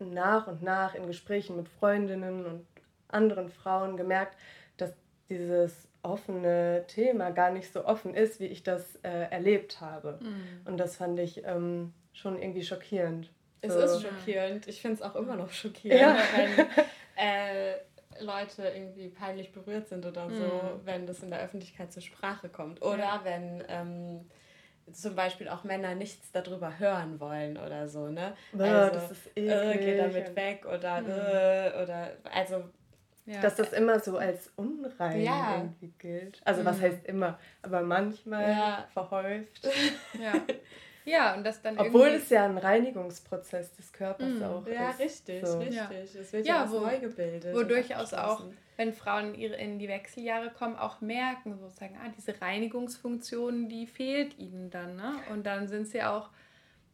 [0.00, 2.66] nach und nach in Gesprächen mit Freundinnen und
[3.08, 4.36] anderen Frauen gemerkt,
[4.76, 4.92] dass
[5.28, 10.18] dieses offene Thema gar nicht so offen ist, wie ich das äh, erlebt habe.
[10.22, 10.60] Mhm.
[10.64, 13.30] Und das fand ich ähm, schon irgendwie schockierend.
[13.60, 13.80] Es so.
[13.80, 14.68] ist schockierend.
[14.68, 16.16] Ich finde es auch immer noch schockierend, ja.
[16.36, 16.66] wenn
[17.16, 17.74] äh,
[18.20, 20.80] Leute irgendwie peinlich berührt sind oder so, mhm.
[20.84, 22.82] wenn das in der Öffentlichkeit zur Sprache kommt.
[22.82, 23.20] Oder ja.
[23.24, 24.30] wenn ähm,
[24.92, 28.34] zum Beispiel auch Männer nichts darüber hören wollen oder so, ne?
[28.56, 29.50] Ja, also, das ist eklig.
[29.50, 31.10] Äh, geh damit weg oder, mhm.
[31.10, 32.64] äh, oder, also.
[33.26, 33.42] Ja.
[33.42, 35.56] Dass das immer so als unrein ja.
[35.58, 36.40] irgendwie gilt.
[36.46, 36.66] Also, mhm.
[36.66, 38.88] was heißt immer, aber manchmal ja.
[38.92, 39.68] verhäuft.
[40.18, 40.32] Ja.
[41.08, 45.00] Ja, und das dann Obwohl es ja ein Reinigungsprozess des Körpers mm, auch ja, ist.
[45.00, 45.58] Richtig, so.
[45.58, 46.14] richtig.
[46.14, 47.54] Es wird ja, ja wo, neu gebildet.
[47.54, 48.44] Wo durchaus auch,
[48.76, 54.70] wenn Frauen in die Wechseljahre kommen, auch merken, sozusagen, ah, diese Reinigungsfunktion, die fehlt ihnen
[54.70, 54.96] dann.
[54.96, 55.14] Ne?
[55.32, 56.30] Und dann sind sie auch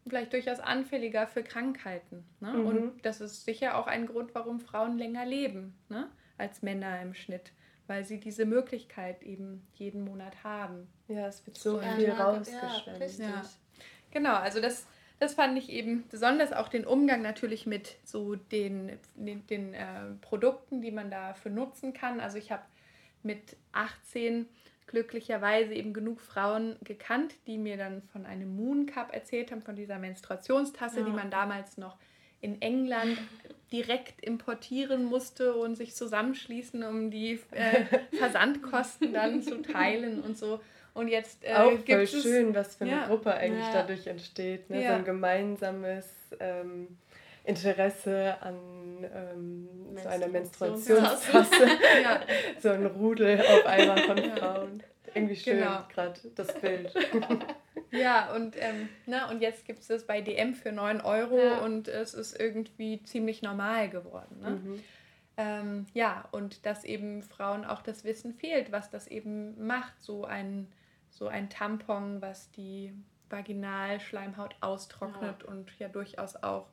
[0.07, 2.23] vielleicht durchaus anfälliger für Krankheiten.
[2.39, 2.53] Ne?
[2.53, 2.65] Mhm.
[2.65, 6.09] Und das ist sicher auch ein Grund, warum Frauen länger leben ne?
[6.37, 7.51] als Männer im Schnitt
[7.87, 10.87] weil sie diese Möglichkeit eben jeden Monat haben.
[11.07, 13.19] Ja, es wird so viel rausgeschwemmt.
[13.19, 13.43] Ja, ja.
[14.15, 14.87] Genau, also das,
[15.19, 20.13] das fand ich eben besonders auch den Umgang natürlich mit so den, den, den äh,
[20.21, 22.21] Produkten, die man dafür nutzen kann.
[22.21, 22.63] Also ich habe
[23.23, 24.47] mit 18
[24.87, 29.75] glücklicherweise eben genug Frauen gekannt, die mir dann von einem Moon Cup erzählt haben, von
[29.75, 31.05] dieser Menstruationstasse, ja.
[31.05, 31.97] die man damals noch
[32.39, 33.17] in England
[33.73, 37.83] direkt importieren musste und sich zusammenschließen, um die äh,
[38.17, 40.61] Versandkosten dann zu teilen und so.
[40.95, 43.73] Und jetzt äh, auch voll schön, was für eine ja, Gruppe eigentlich ja.
[43.73, 44.69] dadurch entsteht.
[44.69, 44.81] Ne?
[44.81, 44.89] Ja.
[44.89, 46.07] So ein gemeinsames
[46.39, 46.97] ähm,
[47.43, 48.57] Interesse an
[49.13, 49.69] ähm,
[50.01, 51.67] so einer Menstruationstasse.
[52.59, 54.83] so ein Rudel auf einmal von Frauen.
[55.13, 55.83] Irgendwie schön genau.
[55.93, 56.93] gerade das Bild.
[57.91, 61.87] ja, und, ähm, na, und jetzt gibt es das bei DM für 9 Euro und
[61.87, 64.39] es ist irgendwie ziemlich normal geworden.
[64.41, 64.49] Ne?
[64.49, 64.83] Mhm.
[65.37, 70.25] Ähm, ja, und dass eben Frauen auch das Wissen fehlt, was das eben macht, so
[70.25, 70.67] ein,
[71.15, 72.93] so ein Tampon, was die
[73.29, 75.49] Vaginalschleimhaut austrocknet ja.
[75.49, 76.67] und ja durchaus auch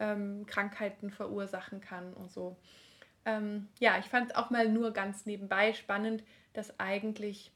[0.00, 2.56] ähm, Krankheiten verursachen kann und so.
[3.24, 6.24] Ähm, ja, ich fand es auch mal nur ganz nebenbei spannend,
[6.54, 7.52] dass eigentlich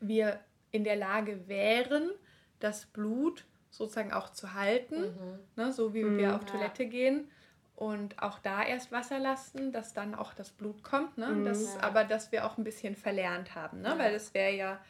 [0.00, 0.40] wir
[0.72, 2.10] in der Lage wären,
[2.58, 5.38] das Blut sozusagen auch zu halten, mhm.
[5.56, 6.48] ne, so wie mhm, wir auf ja.
[6.48, 7.30] Toilette gehen
[7.76, 11.28] und auch da erst Wasser lassen, dass dann auch das Blut kommt, ne?
[11.28, 11.82] Mhm, das, ja.
[11.82, 13.94] aber dass wir auch ein bisschen verlernt haben, ne?
[13.96, 14.80] Weil das wäre ja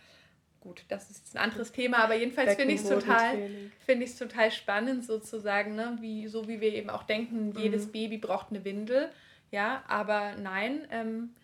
[0.62, 3.50] gut, das ist ein anderes Thema, aber jedenfalls finde ich es total,
[3.84, 5.98] find total spannend sozusagen, ne?
[6.00, 7.92] wie, so wie wir eben auch denken, jedes mhm.
[7.92, 9.10] Baby braucht eine Windel,
[9.50, 11.34] ja, aber nein, ähm,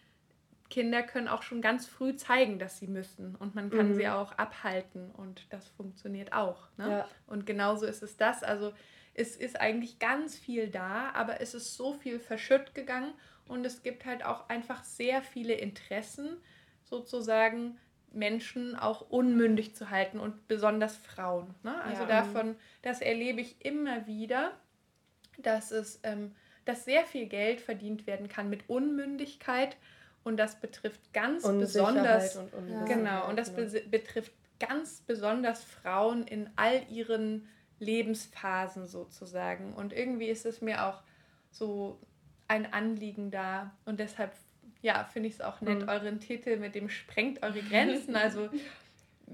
[0.71, 3.95] Kinder können auch schon ganz früh zeigen, dass sie müssen und man kann mhm.
[3.95, 6.69] sie auch abhalten und das funktioniert auch.
[6.77, 6.91] Ne?
[6.91, 7.09] Ja.
[7.27, 8.43] Und genauso ist es das.
[8.43, 8.73] Also
[9.14, 13.14] es ist eigentlich ganz viel da, aber es ist so viel verschütt gegangen
[13.49, 16.37] und es gibt halt auch einfach sehr viele Interessen,
[16.85, 17.79] sozusagen
[18.13, 21.55] Menschen auch unmündig zu halten und besonders Frauen.
[21.63, 21.81] Ne?
[21.83, 22.09] Also ja.
[22.09, 24.53] davon, das erlebe ich immer wieder,
[25.39, 26.35] dass es, ähm,
[26.65, 29.77] dass sehr viel Geld verdient werden kann mit Unmündigkeit
[30.25, 36.51] und das betrifft ganz besonders und genau und das be betrifft ganz besonders Frauen in
[36.57, 37.49] all ihren
[37.79, 41.03] Lebensphasen sozusagen und irgendwie ist es mir auch
[41.51, 41.99] so
[42.49, 44.33] ein Anliegen da und deshalb
[44.83, 45.89] ja finde ich es auch nett mhm.
[45.89, 48.49] euren Titel mit dem sprengt eure Grenzen also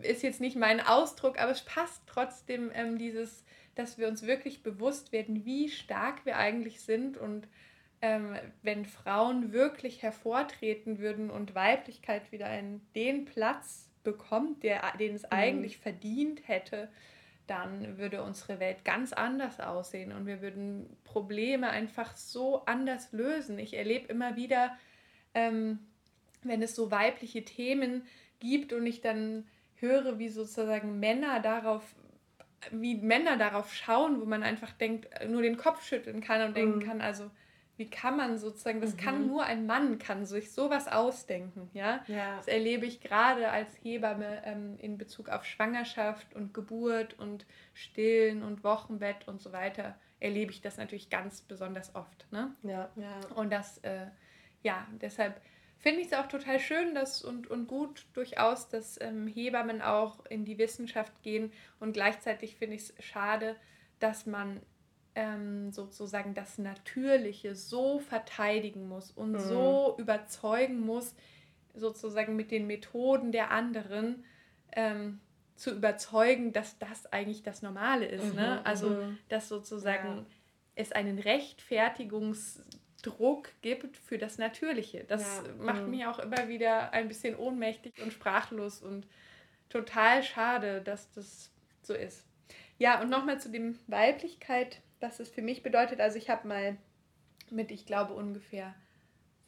[0.03, 4.63] ist jetzt nicht mein Ausdruck aber es passt trotzdem ähm, dieses dass wir uns wirklich
[4.63, 7.49] bewusst werden wie stark wir eigentlich sind und
[8.05, 15.15] ähm, wenn Frauen wirklich hervortreten würden und Weiblichkeit wieder in den Platz bekommt, der, den
[15.15, 15.29] es mhm.
[15.31, 16.91] eigentlich verdient hätte,
[17.47, 23.59] dann würde unsere Welt ganz anders aussehen und wir würden Probleme einfach so anders lösen.
[23.59, 24.77] Ich erlebe immer wieder,
[25.35, 25.79] ähm,
[26.43, 28.07] wenn es so weibliche Themen
[28.41, 31.95] gibt und ich dann höre, wie sozusagen Männer darauf
[32.71, 36.55] wie Männer darauf schauen, wo man einfach denkt, nur den Kopf schütteln kann und mhm.
[36.55, 37.31] denken kann, also
[37.77, 38.99] wie kann man sozusagen, das mhm.
[38.99, 42.05] kann nur ein Mann, kann sich sowas ausdenken, ja?
[42.07, 42.37] ja.
[42.37, 48.43] Das erlebe ich gerade als Hebamme ähm, in Bezug auf Schwangerschaft und Geburt und Stillen
[48.43, 52.55] und Wochenbett und so weiter, erlebe ich das natürlich ganz besonders oft, ne?
[52.63, 52.91] Ja.
[52.95, 53.21] ja.
[53.35, 54.07] Und das, äh,
[54.65, 55.41] ja, deshalb
[55.79, 60.25] finde ich es auch total schön dass, und, und gut durchaus, dass ähm, Hebammen auch
[60.27, 63.57] in die Wissenschaft gehen und gleichzeitig finde ich es schade,
[64.01, 64.61] dass man
[65.15, 69.39] ähm, sozusagen das Natürliche so verteidigen muss und mhm.
[69.39, 71.15] so überzeugen muss,
[71.75, 74.25] sozusagen mit den Methoden der anderen
[74.73, 75.21] ähm,
[75.57, 78.25] zu überzeugen, dass das eigentlich das Normale ist.
[78.25, 78.31] Ne?
[78.31, 78.67] Mhm, ne?
[78.67, 79.19] Also, mhm.
[79.29, 80.27] dass sozusagen ja.
[80.75, 81.19] es einen
[83.05, 85.05] Rechtfertigungsdruck gibt für das Natürliche.
[85.05, 85.65] Das ja.
[85.65, 85.91] macht mhm.
[85.91, 89.07] mich auch immer wieder ein bisschen ohnmächtig und sprachlos und
[89.69, 91.51] total schade, dass das
[91.83, 92.27] so ist.
[92.79, 96.01] Ja, und nochmal zu dem Weiblichkeit was es für mich bedeutet.
[96.01, 96.77] Also ich habe mal
[97.51, 98.75] mit, ich glaube, ungefähr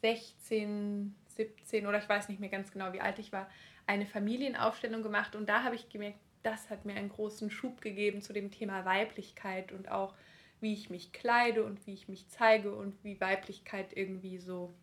[0.01, 3.49] 16, 17 oder ich weiß nicht mehr ganz genau, wie alt ich war,
[3.87, 8.21] eine Familienaufstellung gemacht und da habe ich gemerkt, das hat mir einen großen Schub gegeben
[8.21, 10.13] zu dem Thema Weiblichkeit und auch
[10.59, 14.73] wie ich mich kleide und wie ich mich zeige und wie Weiblichkeit irgendwie so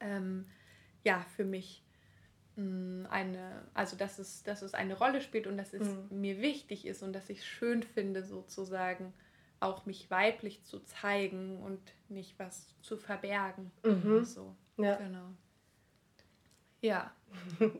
[0.00, 0.46] ähm,
[1.04, 1.84] ja für mich
[2.56, 6.20] mh, mm, eine also dass es dass es eine Rolle spielt und dass es mhm.
[6.20, 9.12] mir wichtig ist und dass ich es schön finde sozusagen
[9.60, 13.72] auch mich weiblich zu zeigen und nicht was zu verbergen.
[13.82, 14.24] Mhm.
[14.24, 14.96] So, ja.
[14.96, 15.30] Genau.
[16.80, 17.12] Ja.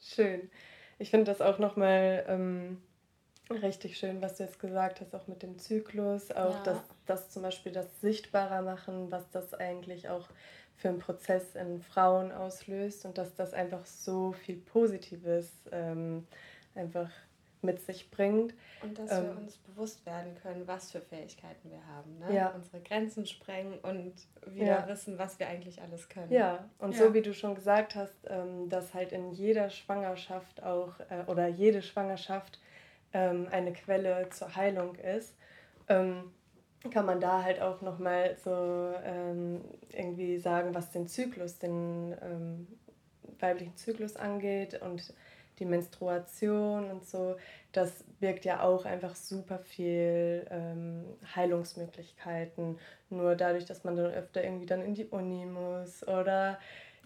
[0.00, 0.50] schön.
[0.98, 2.82] Ich finde das auch nochmal ähm,
[3.50, 6.62] richtig schön, was du jetzt gesagt hast, auch mit dem Zyklus, auch ja.
[6.62, 10.28] dass das zum Beispiel das sichtbarer machen, was das eigentlich auch
[10.76, 16.26] für einen Prozess in Frauen auslöst und dass das einfach so viel Positives ähm,
[16.74, 17.10] einfach
[17.64, 18.54] mit sich bringt.
[18.82, 22.18] Und dass ähm, wir uns bewusst werden können, was für Fähigkeiten wir haben.
[22.18, 22.36] Ne?
[22.36, 22.50] Ja.
[22.50, 24.12] Unsere Grenzen sprengen und
[24.46, 24.88] wieder ja.
[24.88, 26.30] wissen, was wir eigentlich alles können.
[26.30, 26.98] Ja, und ja.
[26.98, 31.48] so wie du schon gesagt hast, ähm, dass halt in jeder Schwangerschaft auch äh, oder
[31.48, 32.60] jede Schwangerschaft
[33.14, 35.34] ähm, eine Quelle zur Heilung ist.
[35.88, 36.32] Ähm,
[36.90, 42.66] kann man da halt auch nochmal so ähm, irgendwie sagen, was den Zyklus, den ähm,
[43.40, 45.14] weiblichen Zyklus angeht und
[45.58, 47.36] die Menstruation und so,
[47.72, 51.04] das birgt ja auch einfach super viel ähm,
[51.34, 52.78] Heilungsmöglichkeiten.
[53.08, 56.58] Nur dadurch, dass man dann öfter irgendwie dann in die Uni muss oder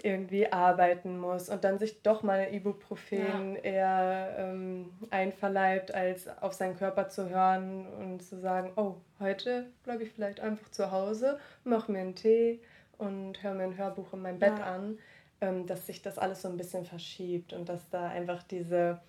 [0.05, 3.62] irgendwie arbeiten muss und dann sich doch mal Ibuprofen ja.
[3.62, 10.05] eher ähm, einverleibt, als auf seinen Körper zu hören und zu sagen, oh, heute bleibe
[10.05, 12.61] ich vielleicht einfach zu Hause, mache mir einen Tee
[12.99, 14.74] und höre mir ein Hörbuch in meinem Bett ja.
[14.74, 14.99] an,
[15.40, 19.01] ähm, dass sich das alles so ein bisschen verschiebt und dass da einfach diese,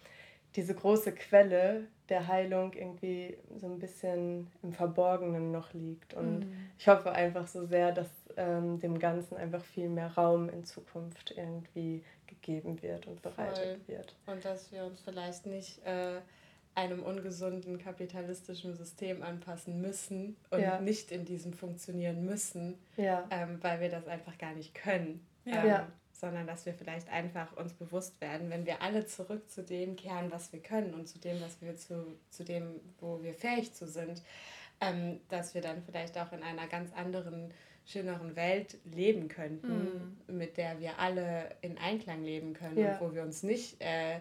[0.55, 6.13] diese große Quelle der Heilung irgendwie so ein bisschen im Verborgenen noch liegt.
[6.15, 6.69] Und mhm.
[6.77, 11.33] ich hoffe einfach so sehr, dass ähm, dem Ganzen einfach viel mehr Raum in Zukunft
[11.37, 13.95] irgendwie gegeben wird und bereitet Voll.
[13.95, 14.15] wird.
[14.25, 16.19] Und dass wir uns vielleicht nicht äh,
[16.75, 20.79] einem ungesunden kapitalistischen System anpassen müssen und ja.
[20.79, 23.27] nicht in diesem funktionieren müssen, ja.
[23.29, 25.25] ähm, weil wir das einfach gar nicht können.
[25.45, 25.81] Ja.
[25.81, 25.85] Ähm,
[26.19, 30.31] sondern dass wir vielleicht einfach uns bewusst werden, wenn wir alle zurück zu dem kehren,
[30.31, 33.87] was wir können und zu dem, was wir zu, zu dem, wo wir fähig zu
[33.87, 34.21] sind,
[34.81, 37.53] ähm, dass wir dann vielleicht auch in einer ganz anderen
[37.85, 40.37] schöneren Welt leben könnten, mhm.
[40.37, 42.93] mit der wir alle in Einklang leben können ja.
[42.93, 44.19] und wo wir uns nicht äh,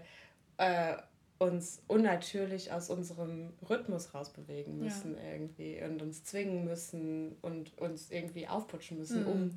[0.57, 0.97] äh,
[1.39, 5.33] uns unnatürlich aus unserem Rhythmus rausbewegen müssen ja.
[5.33, 9.31] irgendwie und uns zwingen müssen und uns irgendwie aufputschen müssen, mhm.
[9.31, 9.51] um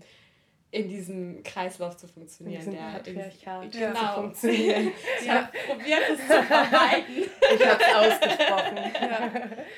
[0.71, 2.65] in diesem Kreislauf zu funktionieren.
[2.65, 3.99] In der Patriarchat genau.
[3.99, 4.91] zu funktionieren.
[5.21, 7.29] ich habe probiert, es zu vermeiden.
[7.53, 8.77] Ich habe es ausgesprochen.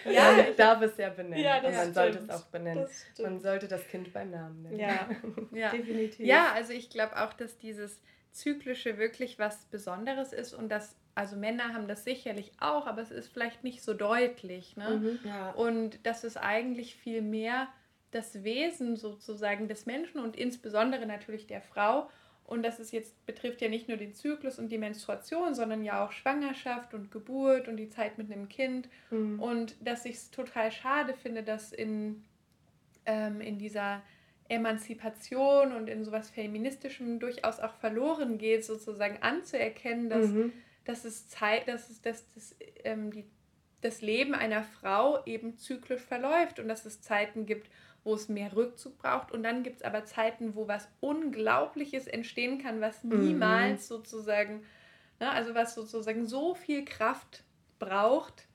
[0.05, 1.43] Ja, ja ich darf es ja benennen.
[1.43, 1.95] Ja, das man stimmt.
[1.95, 2.87] sollte es auch benennen.
[3.19, 4.79] Man sollte das Kind beim Namen nennen.
[4.79, 5.09] Ja,
[5.51, 5.71] ja.
[5.71, 6.23] definitiv.
[6.23, 7.99] Ja, also ich glaube auch, dass dieses
[8.31, 13.09] Zyklische wirklich was Besonderes ist und dass, also Männer haben das sicherlich auch, aber es
[13.09, 14.77] ist vielleicht nicht so deutlich.
[14.77, 14.89] Ne?
[14.89, 15.19] Mhm.
[15.27, 15.49] Ja.
[15.51, 17.67] Und dass es eigentlich viel mehr
[18.13, 22.09] das Wesen sozusagen des Menschen und insbesondere natürlich der Frau.
[22.45, 26.05] Und das ist jetzt betrifft ja nicht nur den Zyklus und die Menstruation, sondern ja
[26.05, 28.89] auch Schwangerschaft und Geburt und die Zeit mit einem Kind.
[29.11, 29.39] Mhm.
[29.39, 32.23] Und dass ich es total schade finde, dass in,
[33.05, 34.01] ähm, in dieser
[34.49, 40.51] Emanzipation und in sowas Feministischem durchaus auch verloren geht, sozusagen anzuerkennen, dass, mhm.
[40.85, 43.25] dass es Zeit, dass es dass das, ähm, die,
[43.81, 47.69] das Leben einer Frau eben zyklisch verläuft und dass es Zeiten gibt,
[48.03, 49.31] wo es mehr Rückzug braucht.
[49.31, 53.19] Und dann gibt es aber Zeiten, wo was Unglaubliches entstehen kann, was mhm.
[53.19, 53.95] niemals mhm.
[53.95, 54.63] sozusagen,
[55.19, 57.43] ne, also was sozusagen so viel Kraft
[57.79, 58.47] braucht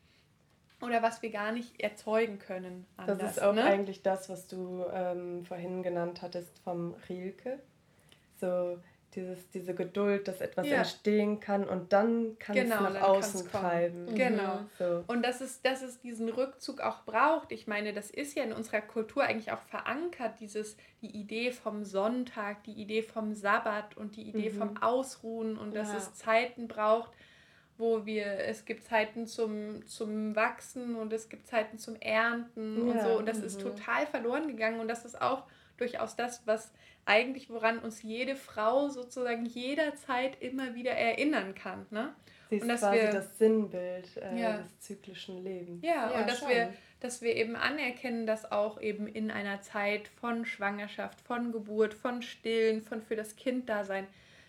[0.81, 2.87] oder was wir gar nicht erzeugen können.
[2.97, 3.65] Anders, das ist auch ne?
[3.65, 7.61] eigentlich das, was du ähm, vorhin genannt hattest vom Rilke.
[8.41, 8.79] So
[9.15, 10.79] dieses, diese Geduld, dass etwas ja.
[10.79, 14.05] entstehen kann und dann kann genau, es nach außen treiben.
[14.05, 14.15] Mhm.
[14.15, 14.61] Genau.
[14.79, 15.05] So.
[15.07, 17.53] Und dass es, dass es diesen Rückzug auch braucht.
[17.53, 21.85] Ich meine, das ist ja in unserer Kultur eigentlich auch verankert, dieses, die Idee vom
[21.85, 24.59] Sonntag, die Idee vom Sabbat und die Idee mhm.
[24.59, 25.99] vom Ausruhen und dass ja.
[25.99, 27.11] es Zeiten braucht,
[27.79, 32.93] wo wir, es gibt Zeiten zum, zum Wachsen und es gibt Zeiten zum Ernten ja.
[32.93, 33.19] und so.
[33.19, 33.45] Und das mhm.
[33.45, 35.45] ist total verloren gegangen und das ist auch
[35.81, 36.73] durchaus das, was
[37.07, 41.87] eigentlich, woran uns jede Frau sozusagen jederzeit immer wieder erinnern kann.
[41.91, 42.15] Ne?
[42.51, 44.59] Sie ist und dass quasi wir, das Sinnbild äh, ja.
[44.59, 45.83] des zyklischen Lebens.
[45.83, 50.09] Ja, ja und dass wir, dass wir eben anerkennen, dass auch eben in einer Zeit
[50.09, 54.07] von Schwangerschaft, von Geburt, von Stillen, von für das Kind da sein,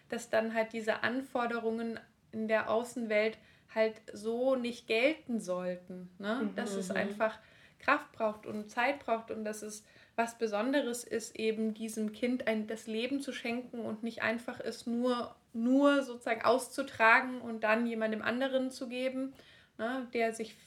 [0.09, 1.99] dass dann halt diese Anforderungen
[2.31, 3.37] in der Außenwelt
[3.73, 6.09] halt so nicht gelten sollten.
[6.17, 6.41] Ne?
[6.43, 6.55] Mhm.
[6.55, 6.97] Dass es mhm.
[6.97, 7.37] einfach
[7.79, 9.83] Kraft braucht und Zeit braucht und dass es
[10.19, 14.85] was Besonderes ist, eben diesem Kind ein, das Leben zu schenken und nicht einfach es
[14.85, 19.33] nur, nur sozusagen auszutragen und dann jemandem anderen zu geben,
[19.77, 20.57] ne, der sich,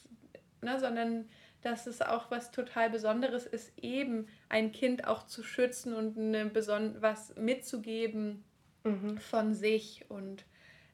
[0.61, 1.29] ne, sondern
[1.61, 6.47] dass es auch was total Besonderes ist, eben ein Kind auch zu schützen und eine
[6.47, 8.43] Beson was mitzugeben
[8.83, 9.19] mhm.
[9.19, 10.45] von sich und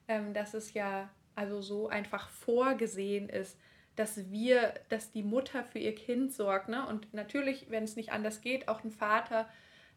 [0.06, 3.58] ähm, dass es ja also so einfach vorgesehen ist,
[3.96, 6.68] dass wir, dass die Mutter für ihr Kind sorgt.
[6.68, 6.86] Ne?
[6.86, 9.48] Und natürlich, wenn es nicht anders geht, auch ein Vater,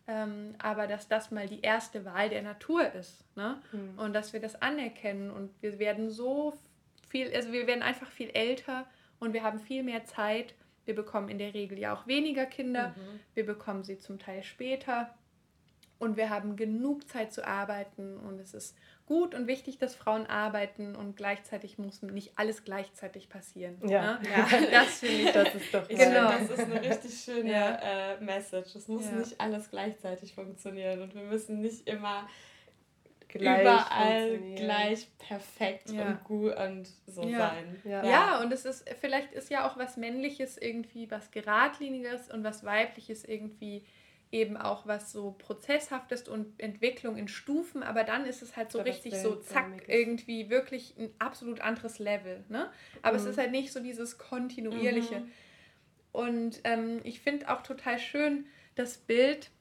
[0.08, 3.24] ähm, aber dass das mal die erste Wahl der Natur ist.
[3.36, 3.62] Ne?
[3.72, 4.00] Mhm.
[4.00, 6.54] Und dass wir das anerkennen und wir werden so
[7.08, 8.86] viel, also wir werden einfach viel älter
[9.20, 12.90] und wir haben viel mehr Zeit, Wir bekommen in der Regel ja auch weniger Kinder.
[12.90, 13.20] Mhm.
[13.34, 15.14] Wir bekommen sie zum Teil später.
[16.00, 18.18] Und wir haben genug Zeit zu arbeiten.
[18.18, 18.76] Und es ist
[19.06, 20.96] gut und wichtig, dass Frauen arbeiten.
[20.96, 23.78] Und gleichzeitig muss nicht alles gleichzeitig passieren.
[23.88, 24.20] Ja, ne?
[24.32, 24.48] ja.
[24.72, 26.32] das finde ich, das ist doch genau.
[26.32, 28.14] das ist eine richtig schöne ja.
[28.14, 28.76] äh, Message.
[28.76, 29.12] Es muss ja.
[29.14, 31.02] nicht alles gleichzeitig funktionieren.
[31.02, 32.28] Und wir müssen nicht immer
[33.40, 36.08] gleich überall gleich perfekt ja.
[36.08, 37.40] und gut und so ja.
[37.40, 37.82] sein.
[37.84, 38.06] Ja.
[38.06, 42.64] ja, und es ist, vielleicht ist ja auch was Männliches irgendwie was Geradliniges und was
[42.64, 43.84] Weibliches irgendwie
[44.34, 48.82] eben auch was so Prozesshaftes und Entwicklung in Stufen, aber dann ist es halt so
[48.82, 52.44] richtig so zack, irgendwie wirklich ein absolut anderes Level.
[52.50, 52.70] Ne?
[53.04, 53.24] Aber mhm.
[53.24, 55.20] es ist halt nicht so dieses kontinuierliche.
[55.20, 55.32] Mhm.
[56.12, 59.52] Und ähm, ich finde auch total schön das Bild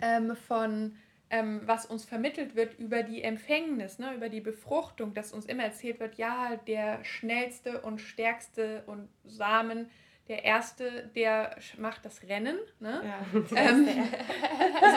[0.00, 0.96] ähm, von
[1.30, 5.64] ähm, was uns vermittelt wird über die Empfängnis, ne, über die Befruchtung, dass uns immer
[5.64, 9.90] erzählt wird, ja, der schnellste und stärkste und Samen,
[10.28, 13.02] der erste, der macht das Rennen, ne?
[13.04, 13.86] Ja, ähm,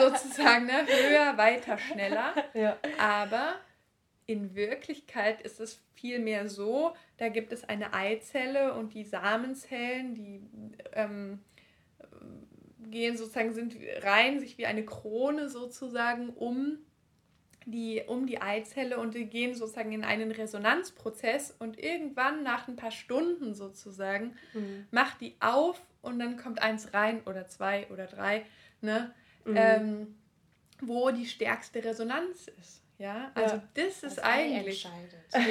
[0.00, 0.86] sozusagen, ne?
[0.86, 2.34] höher, weiter, schneller.
[2.54, 2.78] Ja.
[2.98, 3.54] Aber
[4.26, 10.42] in Wirklichkeit ist es vielmehr so, da gibt es eine Eizelle und die Samenzellen, die
[10.92, 11.40] ähm,
[12.90, 16.78] gehen sozusagen, sind rein sich wie eine Krone sozusagen um
[17.70, 22.76] die, um die Eizelle und die gehen sozusagen in einen Resonanzprozess und irgendwann nach ein
[22.76, 24.86] paar Stunden sozusagen mhm.
[24.90, 28.44] macht die auf und dann kommt eins rein oder zwei oder drei,
[28.80, 29.12] ne?
[29.44, 29.56] Mhm.
[29.56, 30.14] Ähm,
[30.80, 32.82] wo die stärkste Resonanz ist.
[32.98, 33.62] Ja, also ja.
[33.74, 34.88] das ist das eigentlich.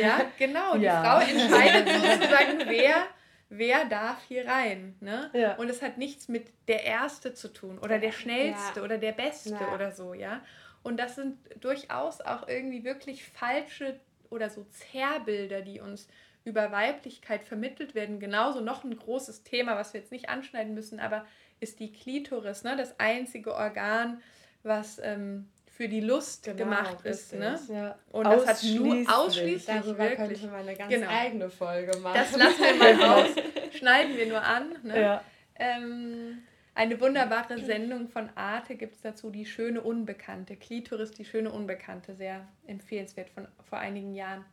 [0.01, 0.77] Ja, genau.
[0.77, 1.01] Die ja.
[1.01, 3.07] Frau entscheidet sozusagen, wer
[3.49, 4.95] wer darf hier rein.
[4.99, 5.29] Ne?
[5.33, 5.55] Ja.
[5.55, 8.85] Und es hat nichts mit der Erste zu tun oder der Schnellste ja.
[8.85, 9.73] oder der Beste ja.
[9.73, 10.41] oder so, ja.
[10.83, 13.99] Und das sind durchaus auch irgendwie wirklich falsche
[14.29, 16.07] oder so Zerrbilder, die uns
[16.43, 18.19] über Weiblichkeit vermittelt werden.
[18.19, 21.25] Genauso noch ein großes Thema, was wir jetzt nicht anschneiden müssen, aber
[21.59, 22.77] ist die Klitoris, ne?
[22.77, 24.21] das einzige Organ,
[24.63, 27.33] was ähm, für die Lust genau, gemacht ist.
[27.33, 27.59] Ne?
[27.69, 27.97] Ja.
[28.11, 30.41] Und das hat nur ausschließlich Darüber wirklich.
[30.41, 31.09] könnte man eine ganz genau.
[31.09, 32.15] eigene Folge machen.
[32.15, 33.29] Das lassen wir mal aus,
[33.77, 34.75] schneiden wir nur an.
[34.83, 35.01] Ne?
[35.01, 35.23] Ja.
[35.55, 36.43] Ähm,
[36.77, 40.55] eine wunderbare Sendung von Arte gibt es dazu, die schöne Unbekannte.
[40.55, 44.45] Klitoris, die schöne Unbekannte, sehr empfehlenswert von vor einigen Jahren.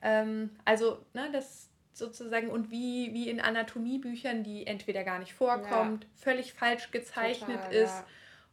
[0.00, 6.04] Ähm, also, ne, das sozusagen und wie, wie in Anatomiebüchern, die entweder gar nicht vorkommt,
[6.04, 6.10] ja.
[6.14, 7.94] völlig falsch gezeichnet Total, ist.
[7.94, 8.06] Ja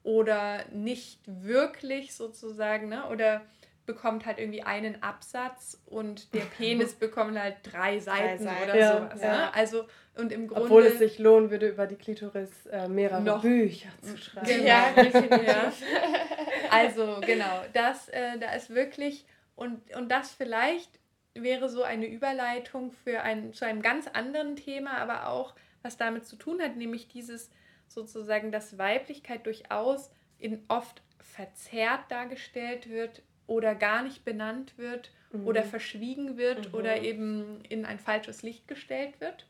[0.06, 3.08] oder nicht wirklich sozusagen, ne?
[3.10, 3.42] oder
[3.88, 8.64] bekommt halt irgendwie einen Absatz und der Penis bekommt halt drei Seiten, drei Seiten.
[8.64, 9.22] oder ja, sowas.
[9.22, 9.54] Ne?
[9.54, 9.88] Also
[10.18, 13.90] und im Grunde obwohl es sich lohnen würde über die Klitoris äh, mehrere noch, Bücher
[14.02, 14.48] zu schreiben.
[14.48, 14.66] Genau.
[14.66, 15.74] Ja, ja.
[16.72, 21.00] Also genau, das äh, da ist wirklich und und das vielleicht
[21.34, 25.54] wäre so eine Überleitung für ein zu einem ganz anderen Thema, aber auch
[25.84, 27.52] was damit zu tun hat, nämlich dieses
[27.88, 35.48] sozusagen, dass Weiblichkeit durchaus in oft verzerrt dargestellt wird oder gar nicht benannt wird mhm.
[35.48, 36.80] oder verschwiegen wird mhm.
[36.80, 39.48] oder eben in ein falsches Licht gestellt wird.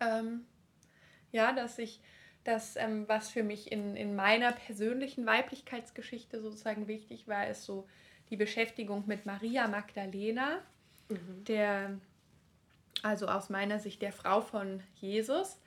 [0.00, 0.46] Ähm,
[1.32, 2.00] ja, dass ich
[2.44, 7.86] das, ähm, was für mich in, in meiner persönlichen Weiblichkeitsgeschichte sozusagen wichtig war, ist so
[8.30, 10.58] die Beschäftigung mit Maria Magdalena,
[11.08, 11.44] mhm.
[11.44, 11.98] der,
[13.02, 15.60] also aus meiner Sicht der Frau von Jesus,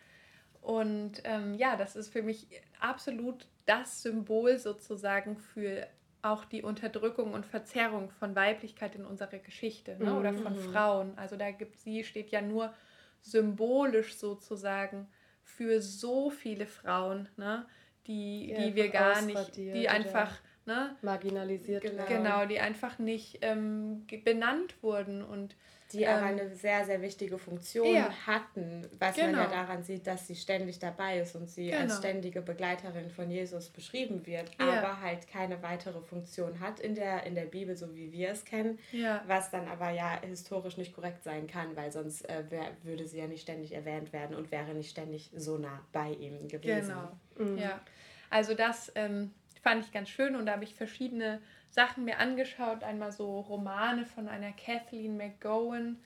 [0.61, 2.47] und ähm, ja, das ist für mich
[2.79, 5.87] absolut das Symbol sozusagen für
[6.21, 10.17] auch die Unterdrückung und Verzerrung von Weiblichkeit in unserer Geschichte ne?
[10.17, 10.71] oder von mhm.
[10.71, 11.17] Frauen.
[11.17, 12.73] Also da gibt sie steht ja nur
[13.21, 15.07] symbolisch sozusagen
[15.43, 17.65] für so viele Frauen, ne?
[18.07, 20.95] die, die, die wir gar nicht, die einfach ne?
[21.01, 22.05] marginalisiert genau.
[22.07, 25.55] Genau, die einfach nicht ähm, benannt wurden und
[25.91, 28.09] die ähm, aber eine sehr, sehr wichtige Funktion ja.
[28.27, 29.27] hatten, was genau.
[29.27, 29.55] man ja genau.
[29.55, 31.81] daran sieht, dass sie ständig dabei ist und sie genau.
[31.81, 34.65] als ständige Begleiterin von Jesus beschrieben wird, ja.
[34.67, 38.45] aber halt keine weitere Funktion hat in der, in der Bibel, so wie wir es
[38.45, 39.23] kennen, ja.
[39.27, 43.19] was dann aber ja historisch nicht korrekt sein kann, weil sonst äh, wär, würde sie
[43.19, 46.93] ja nicht ständig erwähnt werden und wäre nicht ständig so nah bei ihm gewesen.
[47.35, 47.57] Genau, mhm.
[47.57, 47.81] ja.
[48.29, 49.31] Also das ähm,
[49.61, 52.83] fand ich ganz schön und da habe ich verschiedene Sachen mir angeschaut.
[52.83, 55.97] Einmal so Romane von einer Kathleen McGowan,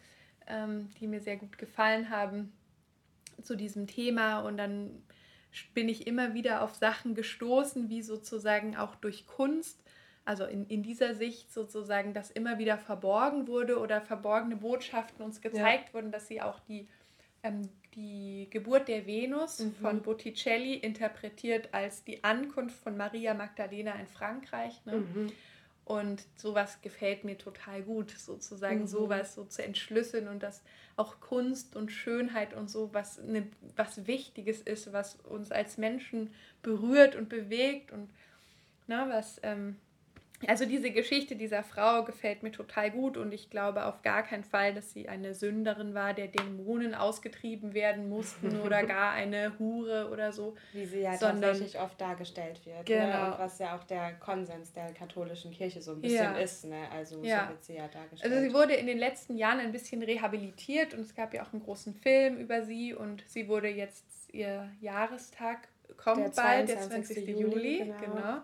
[0.48, 2.54] ähm, die mir sehr gut gefallen haben
[3.42, 4.40] zu diesem Thema.
[4.40, 5.04] Und dann
[5.74, 9.84] bin ich immer wieder auf Sachen gestoßen, wie sozusagen auch durch Kunst,
[10.26, 15.42] also in, in dieser Sicht sozusagen, dass immer wieder verborgen wurde oder verborgene Botschaften uns
[15.42, 15.94] gezeigt ja.
[15.94, 16.88] wurden, dass sie auch die,
[17.44, 19.76] ähm, die Geburt der Venus mhm.
[19.76, 24.84] von Botticelli interpretiert als die Ankunft von Maria Magdalena in Frankreich.
[24.86, 24.98] Ne?
[24.98, 25.32] Mhm
[25.86, 28.88] Und sowas gefällt mir total gut, sozusagen mhm.
[28.88, 30.62] sowas so zu entschlüsseln und dass
[30.96, 36.34] auch Kunst und Schönheit und so was, ne, was Wichtiges ist, was uns als Menschen
[36.62, 38.10] berührt und bewegt und
[38.88, 39.78] ne, was ähm,
[40.48, 44.44] also diese Geschichte dieser Frau gefällt mir total gut und ich glaube auf gar keinen
[44.44, 50.10] Fall, dass sie eine Sünderin war, der Dämonen ausgetrieben werden mussten oder gar eine Hure
[50.12, 50.56] oder so.
[50.72, 52.78] Wie sie ja sondern, tatsächlich oft dargestellt wird.
[52.78, 52.84] Ne?
[52.86, 53.06] Genau.
[53.06, 53.32] Ne?
[53.34, 56.38] Und was ja auch der Konsens der katholischen Kirche so ein bisschen ja.
[56.38, 56.66] ist.
[56.66, 56.88] Ne?
[56.92, 57.44] Also ja.
[57.44, 58.34] so wird sie ja dargestellt.
[58.34, 61.54] Also sie wurde in den letzten Jahren ein bisschen rehabilitiert und es gab ja auch
[61.54, 65.68] einen großen Film über sie und sie wurde jetzt, ihr Jahrestag
[65.98, 67.28] kommt der bald, der 20.
[67.28, 67.42] Juli.
[67.42, 68.00] Juli genau.
[68.00, 68.42] genau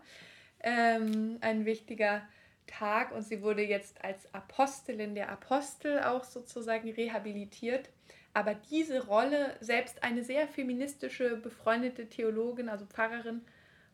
[0.62, 2.22] ähm, ein wichtiger
[2.68, 7.89] Tag und sie wurde jetzt als Apostelin der Apostel auch sozusagen rehabilitiert.
[8.34, 13.41] Aber diese Rolle, selbst eine sehr feministische, befreundete Theologin, also Pfarrerin,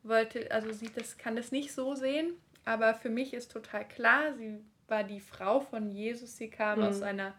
[0.04, 2.34] wollte, also sie das, kann das nicht so sehen.
[2.66, 6.86] Aber für mich ist total klar, sie war die Frau von Jesus, sie kam mhm.
[6.86, 7.34] aus einer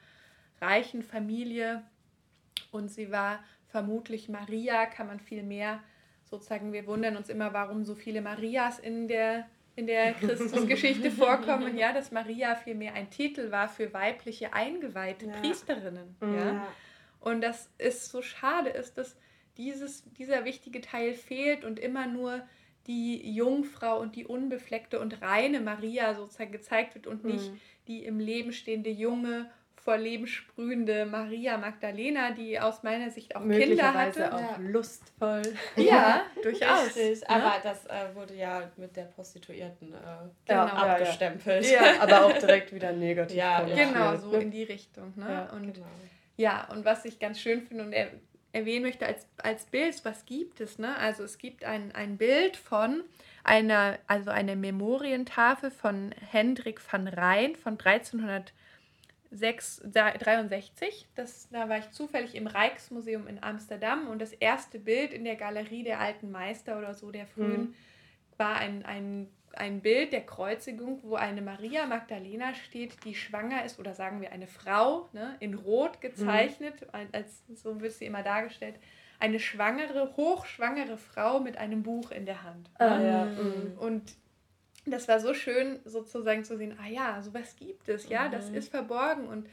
[0.60, 1.82] reichen Familie
[2.70, 5.82] und sie war vermutlich Maria, kann man viel mehr
[6.28, 11.78] sozusagen, wir wundern uns immer, warum so viele Marias in der, in der Christusgeschichte vorkommen.
[11.78, 15.32] Ja, dass Maria vielmehr ein Titel war für weibliche eingeweihte ja.
[15.40, 16.16] Priesterinnen.
[16.20, 16.36] Ja?
[16.36, 16.68] ja.
[17.20, 19.16] Und das ist so schade, ist, dass
[19.56, 22.42] dieses, dieser wichtige Teil fehlt und immer nur
[22.86, 27.60] die Jungfrau und die unbefleckte und reine Maria sozusagen gezeigt wird und nicht mhm.
[27.88, 29.50] die im Leben stehende junge
[29.86, 34.34] vor Leben sprühende Maria Magdalena, die aus meiner Sicht auch Kinder hatte.
[34.34, 34.56] auch ja.
[34.58, 35.42] lustvoll.
[35.76, 36.96] Ja, durchaus.
[36.96, 37.28] Richtig, ja?
[37.28, 39.96] aber das äh, wurde ja mit der Prostituierten äh,
[40.44, 40.62] genau.
[40.62, 41.70] abgestempelt.
[41.70, 43.36] Ja, aber auch direkt wieder negativ.
[43.36, 45.12] Ja, genau, so in die Richtung.
[45.14, 45.48] Ne?
[45.52, 45.86] und, genau.
[46.36, 48.08] Ja, und was ich ganz schön finde und er,
[48.50, 50.80] erwähnen möchte als, als Bild, was gibt es?
[50.80, 50.96] Ne?
[50.96, 53.04] Also es gibt ein, ein Bild von
[53.44, 58.52] einer, also eine Memorientafel von Hendrik van Rijn von 1300
[59.36, 61.08] 6, 63.
[61.14, 65.36] Das, da war ich zufällig im Rijksmuseum in Amsterdam und das erste Bild in der
[65.36, 67.74] Galerie der alten Meister oder so der frühen mhm.
[68.36, 73.78] war ein, ein, ein Bild der Kreuzigung, wo eine Maria Magdalena steht, die schwanger ist
[73.78, 77.08] oder sagen wir eine Frau, ne, in Rot gezeichnet, mhm.
[77.12, 78.76] als, so wird sie immer dargestellt.
[79.18, 82.68] Eine schwangere, hochschwangere Frau mit einem Buch in der Hand.
[82.78, 83.08] Ah, ne?
[83.08, 83.24] ja.
[83.24, 83.78] mhm.
[83.78, 84.16] Und
[84.92, 88.32] das war so schön sozusagen zu sehen, ah ja, sowas gibt es, ja, mhm.
[88.32, 89.48] das ist verborgen und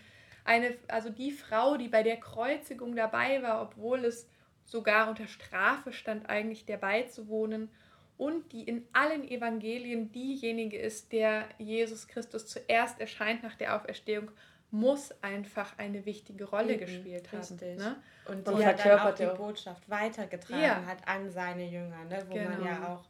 [0.46, 4.28] eine, also die Frau, die bei der Kreuzigung dabei war, obwohl es
[4.66, 7.70] sogar unter Strafe stand, eigentlich der beizuwohnen
[8.18, 14.32] und die in allen Evangelien diejenige ist, der Jesus Christus zuerst erscheint nach der Auferstehung,
[14.72, 17.62] muss einfach eine wichtige Rolle mhm, gespielt richtig.
[17.62, 17.76] haben.
[17.78, 17.96] Ne?
[18.26, 20.86] Und die und ja dann auch die Botschaft weitergetragen ja.
[20.86, 22.26] hat an seine Jünger, ne?
[22.28, 22.50] wo genau.
[22.50, 23.06] man ja auch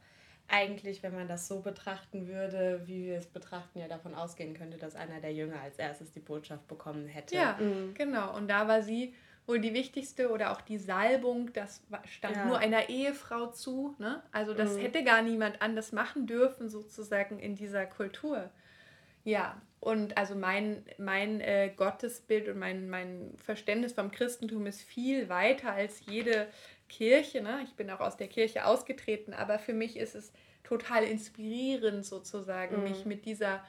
[0.48, 4.76] eigentlich, wenn man das so betrachten würde, wie wir es betrachten, ja davon ausgehen könnte,
[4.76, 7.34] dass einer der Jünger als erstes die Botschaft bekommen hätte.
[7.34, 7.94] Ja, mhm.
[7.94, 8.36] genau.
[8.36, 9.14] Und da war sie
[9.46, 12.46] wohl die wichtigste oder auch die Salbung, das stand ja.
[12.46, 13.94] nur einer Ehefrau zu.
[13.98, 14.22] Ne?
[14.32, 14.80] Also das mhm.
[14.80, 18.50] hätte gar niemand anders machen dürfen, sozusagen in dieser Kultur.
[19.24, 25.28] Ja, und also mein, mein äh, Gottesbild und mein, mein Verständnis vom Christentum ist viel
[25.28, 26.46] weiter als jede
[26.94, 27.42] Kirche.
[27.42, 27.60] Ne?
[27.64, 30.32] Ich bin auch aus der Kirche ausgetreten, aber für mich ist es
[30.62, 32.84] total inspirierend sozusagen, mhm.
[32.84, 33.62] mich mit dieser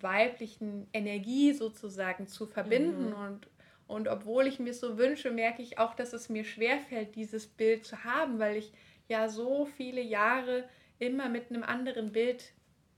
[0.00, 3.10] weiblichen Energie sozusagen zu verbinden.
[3.10, 3.14] Mhm.
[3.14, 3.48] Und,
[3.86, 7.86] und obwohl ich mir so wünsche, merke ich auch, dass es mir schwerfällt, dieses Bild
[7.86, 8.72] zu haben, weil ich
[9.08, 10.64] ja so viele Jahre
[10.98, 12.52] immer mit einem anderen Bild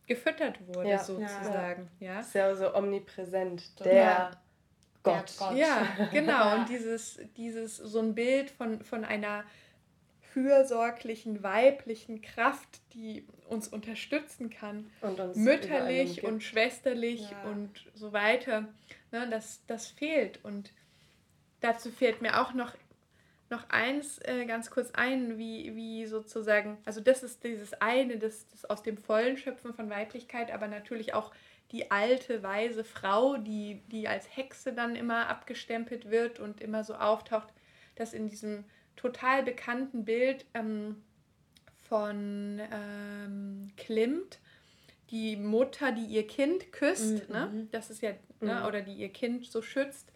[0.07, 1.89] gefüttert wurde, ja, sozusagen.
[2.01, 2.15] Ja.
[2.15, 2.21] ja.
[2.21, 3.79] Ist ja so omnipräsent.
[3.85, 4.31] Der, ja.
[5.03, 5.33] Gott.
[5.39, 5.57] Gott.
[5.57, 6.57] Ja, genau.
[6.57, 9.45] Und dieses, dieses, so ein Bild von, von einer
[10.33, 17.51] fürsorglichen, weiblichen Kraft, die uns unterstützen kann, und uns mütterlich und schwesterlich ja.
[17.51, 18.69] und so weiter,
[19.11, 20.45] ne, das, das fehlt.
[20.45, 20.73] Und
[21.61, 22.75] dazu fehlt mir auch noch,
[23.49, 28.47] noch eins äh, ganz kurz ein, wie, wie sozusagen, also das ist dieses eine, das,
[28.49, 31.33] das aus dem vollen Schöpfen von Weiblichkeit, aber natürlich auch
[31.73, 36.95] die alte, weise Frau, die, die als Hexe dann immer abgestempelt wird und immer so
[36.95, 37.49] auftaucht,
[37.95, 38.65] dass in diesem
[38.97, 41.03] total bekannten Bild ähm,
[41.89, 44.39] von ähm, Klimt,
[45.11, 47.35] die Mutter, die ihr Kind küsst, mhm.
[47.35, 47.47] ne?
[47.47, 47.71] Mhm.
[47.71, 48.11] das ist ja,
[48.41, 48.61] ne?
[48.61, 48.67] Mhm.
[48.67, 50.13] oder die ihr Kind so schützt,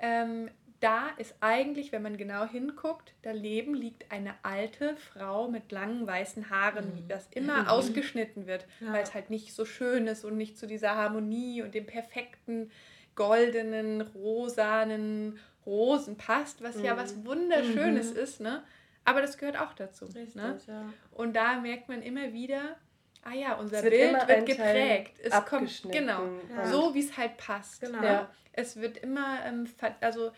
[0.00, 0.50] ähm,
[0.82, 6.50] da ist eigentlich, wenn man genau hinguckt, daneben liegt eine alte Frau mit langen weißen
[6.50, 7.08] Haaren, mhm.
[7.08, 7.68] das immer mhm.
[7.68, 8.92] ausgeschnitten wird, ja.
[8.92, 12.70] weil es halt nicht so schön ist und nicht zu dieser Harmonie und dem perfekten
[13.14, 16.84] goldenen, rosanen Rosen passt, was mhm.
[16.84, 18.18] ja was Wunderschönes mhm.
[18.18, 18.64] ist, ne?
[19.04, 20.06] Aber das gehört auch dazu.
[20.06, 20.58] Richtig, ne?
[20.66, 20.92] ja.
[21.12, 22.76] Und da merkt man immer wieder,
[23.22, 25.18] ah ja, unser wird Bild wird geprägt.
[25.22, 26.22] Es kommt, genau,
[26.56, 26.66] ja.
[26.66, 27.80] so wie es halt passt.
[27.80, 28.02] Genau.
[28.02, 28.30] Ja.
[28.52, 29.68] Es wird immer, ähm,
[30.00, 30.30] also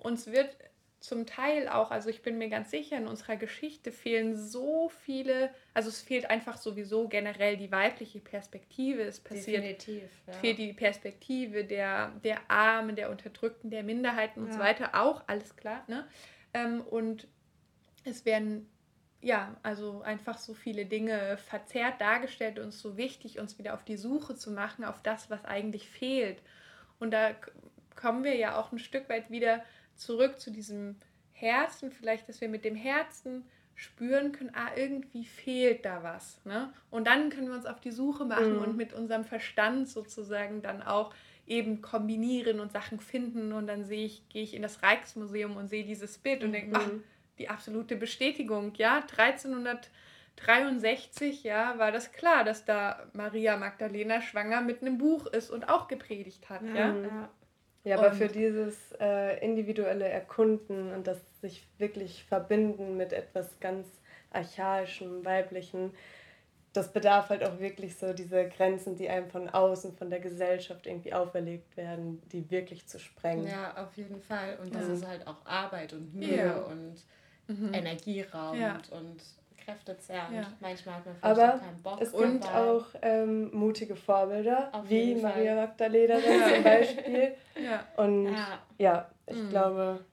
[0.00, 0.56] uns wird
[1.00, 5.50] zum Teil auch, also ich bin mir ganz sicher, in unserer Geschichte fehlen so viele,
[5.72, 9.02] also es fehlt einfach sowieso generell die weibliche Perspektive.
[9.02, 10.32] Es passiert, Definitiv, ja.
[10.34, 14.54] fehlt die Perspektive der, der Armen, der Unterdrückten, der Minderheiten und ja.
[14.54, 15.84] so weiter, auch, alles klar.
[15.86, 16.06] Ne?
[16.52, 17.28] Ähm, und
[18.04, 18.68] es werden
[19.20, 23.96] ja, also einfach so viele Dinge verzerrt dargestellt und so wichtig, uns wieder auf die
[23.96, 26.40] Suche zu machen, auf das, was eigentlich fehlt.
[27.00, 27.34] Und da
[27.96, 29.64] kommen wir ja auch ein Stück weit wieder
[29.98, 30.96] zurück zu diesem
[31.32, 33.44] Herzen, vielleicht, dass wir mit dem Herzen
[33.74, 36.44] spüren können, ah, irgendwie fehlt da was.
[36.44, 36.72] Ne?
[36.90, 38.62] Und dann können wir uns auf die Suche machen mhm.
[38.62, 41.14] und mit unserem Verstand sozusagen dann auch
[41.46, 43.52] eben kombinieren und Sachen finden.
[43.52, 46.76] Und dann sehe ich, gehe ich in das Rijksmuseum und sehe dieses Bild und denke,
[46.76, 46.90] ach,
[47.38, 48.74] die absolute Bestätigung.
[48.74, 55.50] Ja, 1363, ja, war das klar, dass da Maria Magdalena schwanger mit einem Buch ist
[55.50, 56.62] und auch gepredigt hat.
[56.62, 56.96] Ja, ja.
[56.96, 57.30] ja
[57.94, 63.86] aber für dieses äh, individuelle Erkunden und das sich wirklich verbinden mit etwas ganz
[64.32, 65.92] archaischem, weiblichen,
[66.72, 70.86] das bedarf halt auch wirklich so diese Grenzen, die einem von außen, von der Gesellschaft
[70.86, 73.46] irgendwie auferlegt werden, die wirklich zu sprengen.
[73.46, 74.58] Ja, auf jeden Fall.
[74.62, 74.94] Und das ja.
[74.94, 76.58] ist halt auch Arbeit und Mühe ja.
[76.58, 76.96] und
[77.46, 77.72] mhm.
[77.72, 78.96] energieraubend ja.
[78.96, 79.22] und
[79.68, 80.34] kräftezerrend.
[80.34, 80.52] Ja.
[80.60, 82.00] Manchmal hat man vielleicht Aber auch keinen Bock.
[82.00, 82.70] Es gibt dabei.
[82.70, 86.18] auch ähm, mutige Vorbilder, Auf wie Maria Magdalena
[86.54, 87.34] zum Beispiel.
[87.62, 87.84] ja.
[87.96, 89.48] Und ja, ja ich mhm.
[89.50, 90.04] glaube,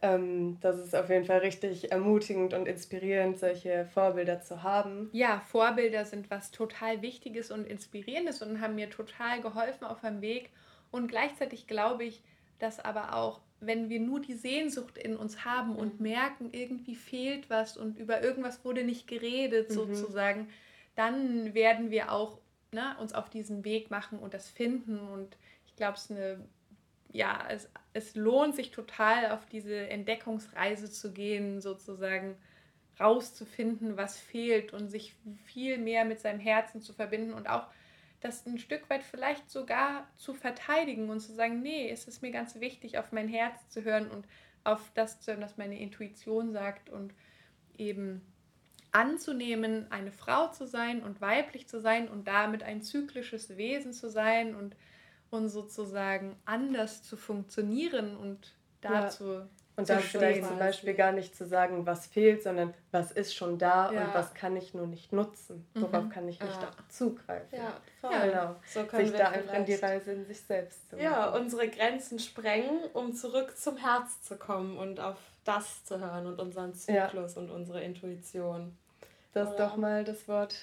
[0.00, 5.10] ähm, das ist auf jeden Fall richtig ermutigend und inspirierend, solche Vorbilder zu haben.
[5.12, 10.20] Ja, Vorbilder sind was total Wichtiges und Inspirierendes und haben mir total geholfen auf meinem
[10.20, 10.50] Weg.
[10.90, 12.22] Und gleichzeitig glaube ich,
[12.60, 16.08] dass aber auch wenn wir nur die Sehnsucht in uns haben und mhm.
[16.08, 19.74] merken, irgendwie fehlt was und über irgendwas wurde nicht geredet, mhm.
[19.74, 20.48] sozusagen,
[20.94, 22.38] dann werden wir auch
[22.72, 24.98] ne, uns auf diesen Weg machen und das finden.
[24.98, 25.36] Und
[25.66, 26.44] ich glaube, es eine,
[27.12, 32.36] ja, es, es lohnt sich total, auf diese Entdeckungsreise zu gehen, sozusagen
[33.00, 37.68] rauszufinden, was fehlt und sich viel mehr mit seinem Herzen zu verbinden und auch
[38.20, 42.32] das ein Stück weit vielleicht sogar zu verteidigen und zu sagen, nee, es ist mir
[42.32, 44.26] ganz wichtig, auf mein Herz zu hören und
[44.64, 47.14] auf das zu hören, was meine Intuition sagt und
[47.76, 48.22] eben
[48.90, 54.10] anzunehmen, eine Frau zu sein und weiblich zu sein und damit ein zyklisches Wesen zu
[54.10, 54.76] sein und,
[55.30, 59.48] und sozusagen anders zu funktionieren und dazu ja.
[59.78, 63.58] Und da vielleicht zum Beispiel gar nicht zu sagen, was fehlt, sondern was ist schon
[63.58, 64.06] da ja.
[64.06, 65.68] und was kann ich nur nicht nutzen.
[65.74, 66.10] Worauf mhm.
[66.10, 66.70] kann ich nicht ja.
[66.88, 67.56] zugreifen.
[67.56, 68.28] Ja, voll.
[68.28, 68.56] Genau.
[68.66, 71.04] So können sich wir da einfach in die Reise in sich selbst zu machen.
[71.04, 76.26] Ja, unsere Grenzen sprengen, um zurück zum Herz zu kommen und auf das zu hören
[76.26, 78.76] und unseren Zyklus und unsere Intuition.
[79.32, 80.56] Das ist doch mal das Wort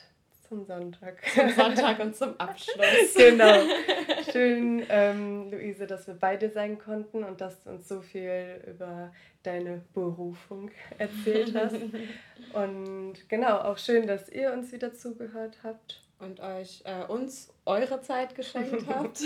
[0.48, 1.22] zum Sonntag.
[1.34, 3.14] Zum Sonntag und zum Abschluss.
[3.16, 3.62] genau.
[4.32, 9.12] Schön, ähm, Luise, dass wir beide sein konnten und dass du uns so viel über
[9.44, 11.76] deine Berufung erzählt hast.
[12.54, 16.02] und genau, auch schön, dass ihr uns wieder zugehört habt.
[16.18, 19.22] Und euch äh, uns eure Zeit geschenkt habt.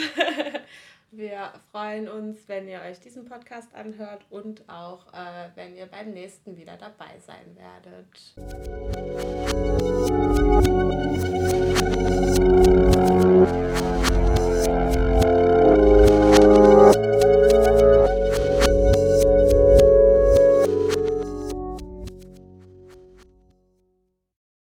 [1.11, 6.11] Wir freuen uns, wenn ihr euch diesen Podcast anhört und auch, äh, wenn ihr beim
[6.11, 8.35] nächsten wieder dabei sein werdet.